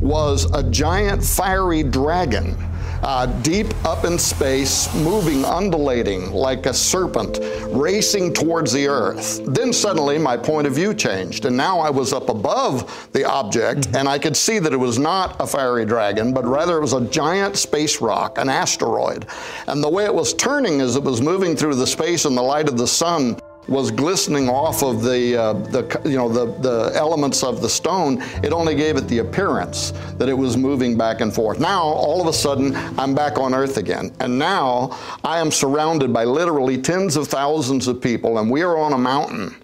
[0.00, 2.56] was a giant fiery dragon
[3.02, 7.38] uh, deep up in space, moving, undulating like a serpent,
[7.68, 9.40] racing towards the earth.
[9.46, 13.80] Then suddenly my point of view changed, and now I was up above the object,
[13.82, 13.96] mm-hmm.
[13.96, 16.92] and I could see that it was not a fiery dragon, but rather it was
[16.92, 19.26] a giant space rock, an asteroid.
[19.66, 22.42] And the way it was turning as it was moving through the space in the
[22.42, 23.38] light of the sun,
[23.68, 28.20] was glistening off of the, uh, the you know the, the elements of the stone,
[28.42, 31.60] it only gave it the appearance that it was moving back and forth.
[31.60, 36.12] Now, all of a sudden, I'm back on Earth again, and now I am surrounded
[36.12, 39.54] by literally tens of thousands of people, and we are on a mountain,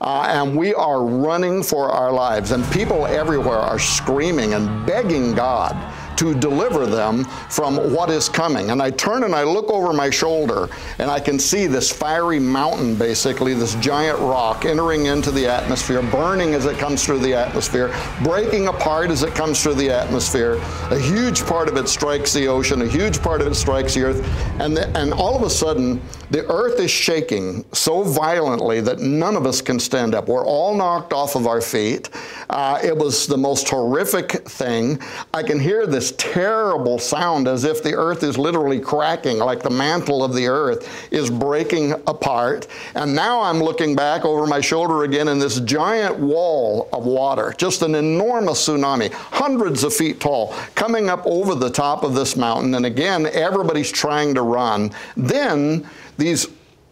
[0.00, 5.34] uh, and we are running for our lives, and people everywhere are screaming and begging
[5.34, 5.74] God
[6.16, 8.70] to deliver them from what is coming.
[8.70, 12.40] And I turn and I look over my shoulder and I can see this fiery
[12.40, 17.34] mountain, basically, this giant rock entering into the atmosphere, burning as it comes through the
[17.34, 20.54] atmosphere, breaking apart as it comes through the atmosphere.
[20.90, 24.04] A huge part of it strikes the ocean, a huge part of it strikes the
[24.04, 24.60] earth.
[24.60, 26.00] And, the, and all of a sudden,
[26.30, 30.28] the earth is shaking so violently that none of us can stand up.
[30.28, 32.10] We're all knocked off of our feet.
[32.50, 34.98] Uh, it was the most horrific thing.
[35.32, 39.70] I can hear this terrible sound as if the earth is literally cracking, like the
[39.70, 42.66] mantle of the earth is breaking apart.
[42.94, 47.54] And now I'm looking back over my shoulder again in this giant wall of water,
[47.56, 52.36] just an enormous tsunami, hundreds of feet tall, coming up over the top of this
[52.36, 52.74] mountain.
[52.74, 54.92] And again, everybody's trying to run.
[55.16, 56.46] Then these,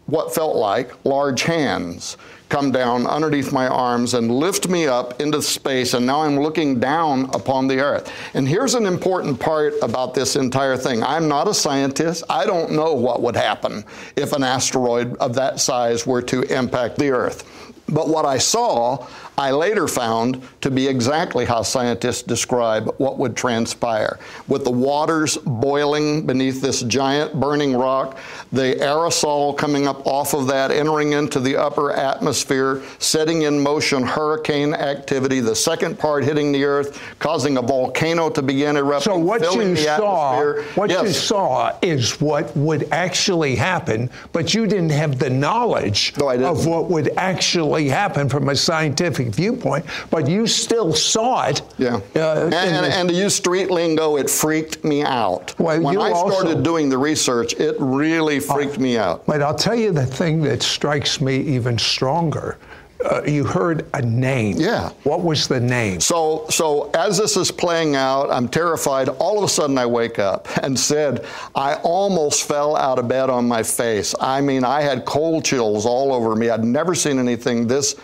[0.05, 2.17] what felt like large hands
[2.53, 6.79] come down underneath my arms and lift me up into space, and now I'm looking
[6.79, 8.13] down upon the earth.
[8.35, 12.23] And here's an important part about this entire thing I'm not a scientist.
[12.29, 13.83] I don't know what would happen
[14.15, 17.43] if an asteroid of that size were to impact the earth.
[17.89, 19.07] But what I saw
[19.37, 24.19] I later found to be exactly how scientists describe what would transpire.
[24.47, 28.17] With the waters boiling beneath this giant burning rock,
[28.51, 34.03] the aerosol coming up off of that, entering into the upper atmosphere, setting in motion
[34.03, 39.13] hurricane activity, the second part hitting the earth, causing a volcano to begin erupting.
[39.13, 41.03] So what you saw, what yes.
[41.03, 46.67] you saw is what would actually happen, but you didn't have the knowledge no, of
[46.67, 51.61] what would actually happen from a scientific scientific viewpoint, but you still saw it.
[51.77, 51.99] Yeah.
[52.15, 55.57] Uh, and, and, and, to use street lingo, it freaked me out.
[55.59, 59.25] Well, when I started doing the research, it really freaked uh, me out.
[59.25, 62.57] But I'll tell you the thing that strikes me even stronger.
[63.03, 64.55] Uh, you heard a name.
[64.57, 64.89] Yeah.
[65.03, 65.99] What was the name?
[65.99, 69.09] So, so as this is playing out, I'm terrified.
[69.09, 73.29] All of a sudden, I wake up and said, I almost fell out of bed
[73.29, 74.15] on my face.
[74.21, 76.49] I mean, I had cold chills all over me.
[76.49, 77.95] I'd never seen anything this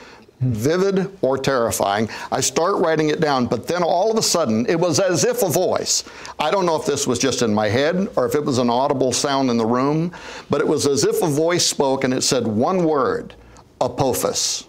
[0.41, 2.09] vivid or terrifying.
[2.31, 5.43] I start writing it down, but then all of a sudden, it was as if
[5.43, 6.03] a voice.
[6.39, 8.69] I don't know if this was just in my head or if it was an
[8.69, 10.11] audible sound in the room,
[10.49, 13.35] but it was as if a voice spoke and it said one word
[13.81, 14.65] Apophis.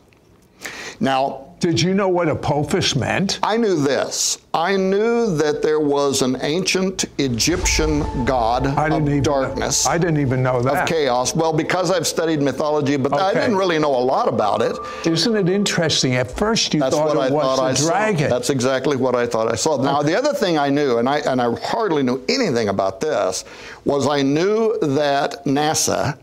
[0.98, 3.38] Now, did you know what Apophis meant?
[3.42, 4.38] I knew this.
[4.54, 9.86] I knew that there was an ancient Egyptian god of even, darkness.
[9.86, 10.82] I didn't even know that.
[10.82, 11.36] Of chaos.
[11.36, 13.22] Well, because I've studied mythology, but okay.
[13.22, 14.76] I didn't really know a lot about it.
[15.06, 16.14] Isn't it interesting?
[16.14, 18.30] At first, you That's thought it I was thought a I dragon.
[18.30, 18.36] Saw.
[18.38, 19.76] That's exactly what I thought I saw.
[19.80, 23.44] Now, the other thing I knew, and I and I hardly knew anything about this,
[23.84, 26.16] was I knew that NASA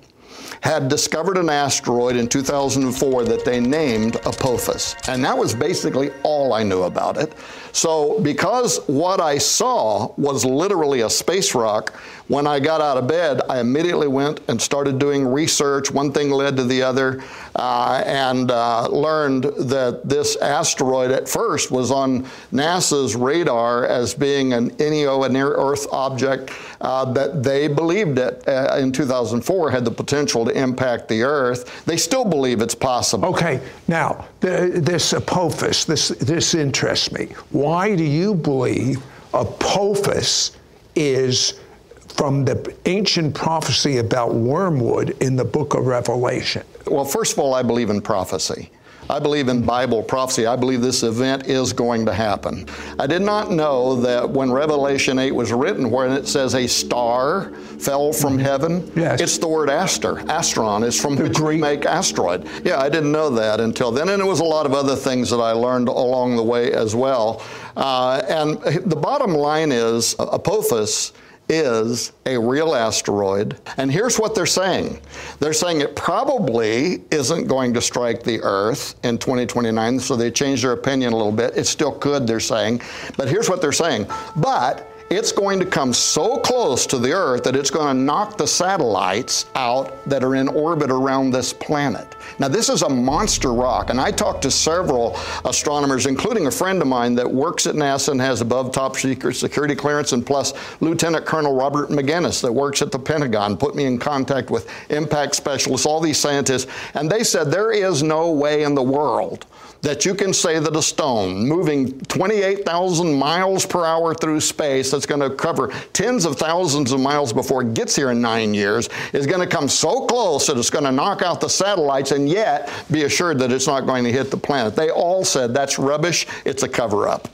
[0.62, 4.96] had discovered an asteroid in 2004 that they named Apophis.
[5.08, 7.34] And that was basically all I knew about it.
[7.72, 11.94] So, because what I saw was literally a space rock,
[12.28, 15.92] when I got out of bed, I immediately went and started doing research.
[15.92, 17.24] One thing led to the other,
[17.56, 24.52] uh, and uh, learned that this asteroid at first was on NASA's radar as being
[24.52, 26.52] an NEO, a near Earth object
[26.82, 31.86] uh, that they believed it uh, in 2004 had the potential to impact the Earth.
[31.86, 33.30] They still believe it's possible.
[33.30, 37.30] Okay, now, the, this Apophis, this, this interests me.
[37.58, 39.04] Why do you believe
[39.34, 40.52] Apophis
[40.96, 41.60] is
[42.08, 46.64] from the ancient prophecy about wormwood in the book of Revelation?
[46.86, 48.70] Well, first of all, I believe in prophecy.
[49.10, 50.46] I believe in Bible prophecy.
[50.46, 52.66] I believe this event is going to happen.
[53.00, 57.52] I did not know that when Revelation 8 was written, when it says a star
[57.80, 59.22] fell from heaven, yes.
[59.22, 60.16] it's the word aster.
[60.16, 61.62] Astron is from the which Greek.
[61.62, 62.48] make asteroid.
[62.64, 64.10] Yeah, I didn't know that until then.
[64.10, 66.96] And it was a lot of other things that I learned along the way as
[66.96, 67.42] well.
[67.76, 68.58] Uh, and
[68.90, 71.14] the bottom line is Apophis
[71.50, 73.60] is a real asteroid.
[73.78, 75.00] And here's what they're saying
[75.40, 80.64] they're saying it probably isn't going to strike the Earth in 2029, so they changed
[80.64, 81.58] their opinion a little bit.
[81.58, 82.82] It still could, they're saying.
[83.18, 84.08] But here's what they're saying.
[84.36, 88.38] But it's going to come so close to the Earth that it's going to knock
[88.38, 92.16] the satellites out that are in orbit around this planet.
[92.40, 96.82] Now, this is a monster rock, and I talked to several astronomers, including a friend
[96.82, 100.54] of mine that works at NASA and has above top secret security clearance, and plus
[100.82, 105.36] Lieutenant Colonel Robert Maginnis that works at the Pentagon, put me in contact with impact
[105.36, 109.46] specialists, all these scientists, and they said there is no way in the world
[109.82, 115.06] that you can say that a stone moving 28,000 miles per hour through space that's
[115.06, 118.90] going to cover tens of thousands of miles before it gets here in nine years
[119.14, 122.28] is going to come so close that it's going to knock out the satellites and
[122.28, 124.76] yet be assured that it's not going to hit the planet.
[124.76, 127.28] They all said that's rubbish, it's a cover up.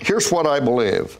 [0.00, 1.18] Here's what I believe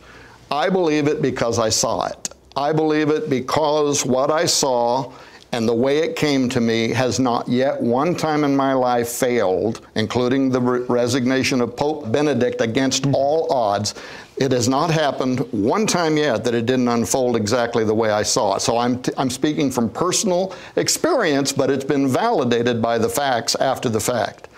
[0.50, 2.30] I believe it because I saw it.
[2.56, 5.12] I believe it because what I saw
[5.52, 9.08] and the way it came to me has not yet one time in my life
[9.08, 13.14] failed, including the re- resignation of Pope Benedict against mm.
[13.14, 13.94] all odds.
[14.36, 18.22] It has not happened one time yet that it didn't unfold exactly the way I
[18.22, 18.60] saw it.
[18.60, 23.54] So I'm, t- I'm speaking from personal experience, but it's been validated by the facts
[23.56, 24.48] after the fact.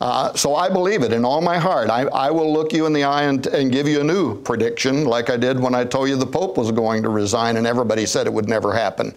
[0.00, 1.90] Uh, so I believe it in all my heart.
[1.90, 5.04] I, I will look you in the eye and, and, give you a new prediction,
[5.04, 8.06] like I did when I told you the Pope was going to resign and everybody
[8.06, 9.12] said it would never happen.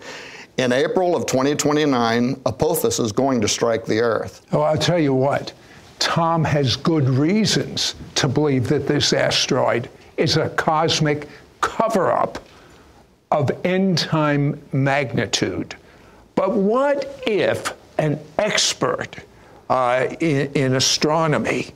[0.58, 4.46] In April of 2029, Apophis is going to strike the Earth.
[4.52, 5.54] Oh, I'll tell you what,
[6.00, 11.28] Tom has good reasons to believe that this asteroid is a cosmic
[11.62, 12.40] cover up
[13.32, 15.76] of end time magnitude.
[16.36, 19.16] But what if an expert
[19.70, 21.74] uh, in, in astronomy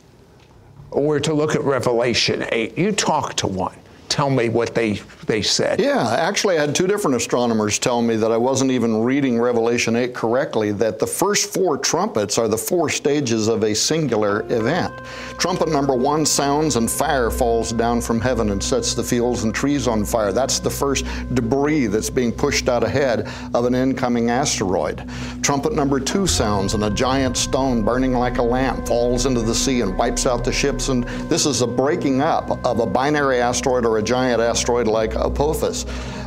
[0.91, 2.77] were to look at Revelation 8?
[2.77, 3.77] You talk to one
[4.15, 4.93] tell me what they,
[5.25, 5.77] they said.
[5.77, 9.97] Yeah, actually, I had two different astronomers tell me that I wasn't even reading Revelation
[9.97, 14.93] 8 correctly, that the first four trumpets are the four stages of a singular event.
[15.37, 19.53] Trumpet number one sounds and fire falls down from heaven and sets the fields and
[19.53, 20.31] trees on fire.
[20.31, 25.03] That's the first debris that's being pushed out ahead of an incoming asteroid.
[25.41, 29.53] Trumpet number two sounds and a giant stone burning like a lamp falls into the
[29.53, 30.87] sea and wipes out the ships.
[30.87, 35.15] And this is a breaking up of a binary asteroid or a giant asteroid like
[35.15, 35.85] Apophis.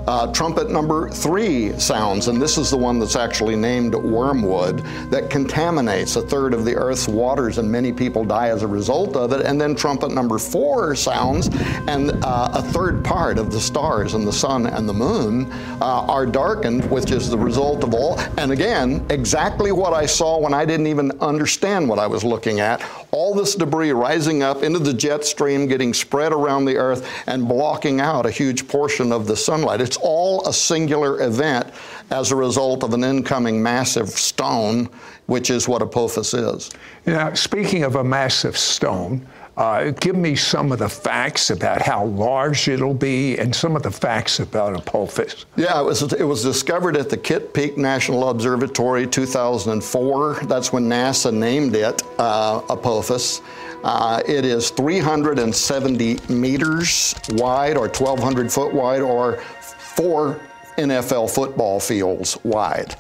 [0.09, 4.79] Uh, trumpet number three sounds, and this is the one that's actually named wormwood,
[5.11, 9.17] that contaminates a third of the Earth's waters, and many people die as a result
[9.17, 9.45] of it.
[9.45, 11.51] And then trumpet number four sounds,
[11.89, 15.53] and uh, a third part of the stars and the sun and the moon
[15.83, 18.19] uh, are darkened, which is the result of all.
[18.39, 22.61] And again, exactly what I saw when I didn't even understand what I was looking
[22.61, 22.83] at.
[23.11, 27.47] All this debris rising up into the jet stream, getting spread around the Earth, and
[27.47, 27.68] blocking
[28.01, 29.81] out a huge portion of the sunlight.
[29.81, 31.71] It's all a singular event
[32.11, 34.89] as a result of an incoming massive stone,
[35.27, 36.71] which is what Apophis is.
[37.07, 39.27] Now, speaking of a massive stone,
[39.59, 43.83] uh, give me some of the facts about how large it'll be and some of
[43.83, 45.47] the facts about Apophis.
[45.57, 50.35] Yeah, it was, it was discovered at the Kitt Peak National Observatory 2004.
[50.45, 53.41] That's when NASA named it uh, Apophis.
[53.83, 59.39] Uh, it is 370 meters wide or 1,200 foot wide or
[59.97, 60.41] four
[60.77, 62.95] NFL football fields wide.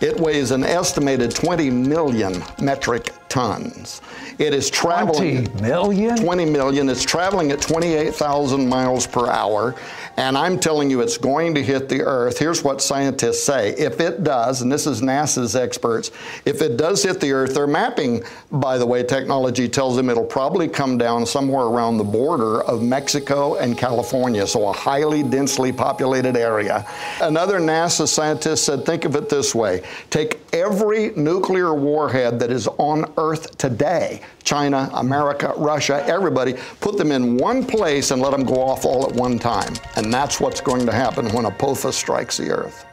[0.00, 4.00] It weighs an estimated 20 million metric tons.
[4.38, 6.16] It is traveling 20 million?
[6.16, 6.88] 20 million.
[6.88, 9.74] It's traveling at 28,000 miles per hour.
[10.16, 12.38] And I'm telling you, it's going to hit the Earth.
[12.38, 13.70] Here's what scientists say.
[13.70, 16.12] If it does, and this is NASA's experts,
[16.44, 18.22] if it does hit the Earth, their mapping,
[18.52, 22.82] by the way, technology tells them it'll probably come down somewhere around the border of
[22.82, 26.86] Mexico and California, so a highly densely populated area.
[27.20, 29.73] Another NASA scientist said, think of it this way
[30.10, 37.10] take every nuclear warhead that is on Earth today China, America, Russia, everybody, put them
[37.10, 39.74] in one place and let them go off all at one time.
[39.96, 42.84] And that's what's going to happen when Apophis strikes the earth.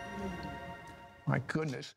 [1.28, 1.94] My goodness.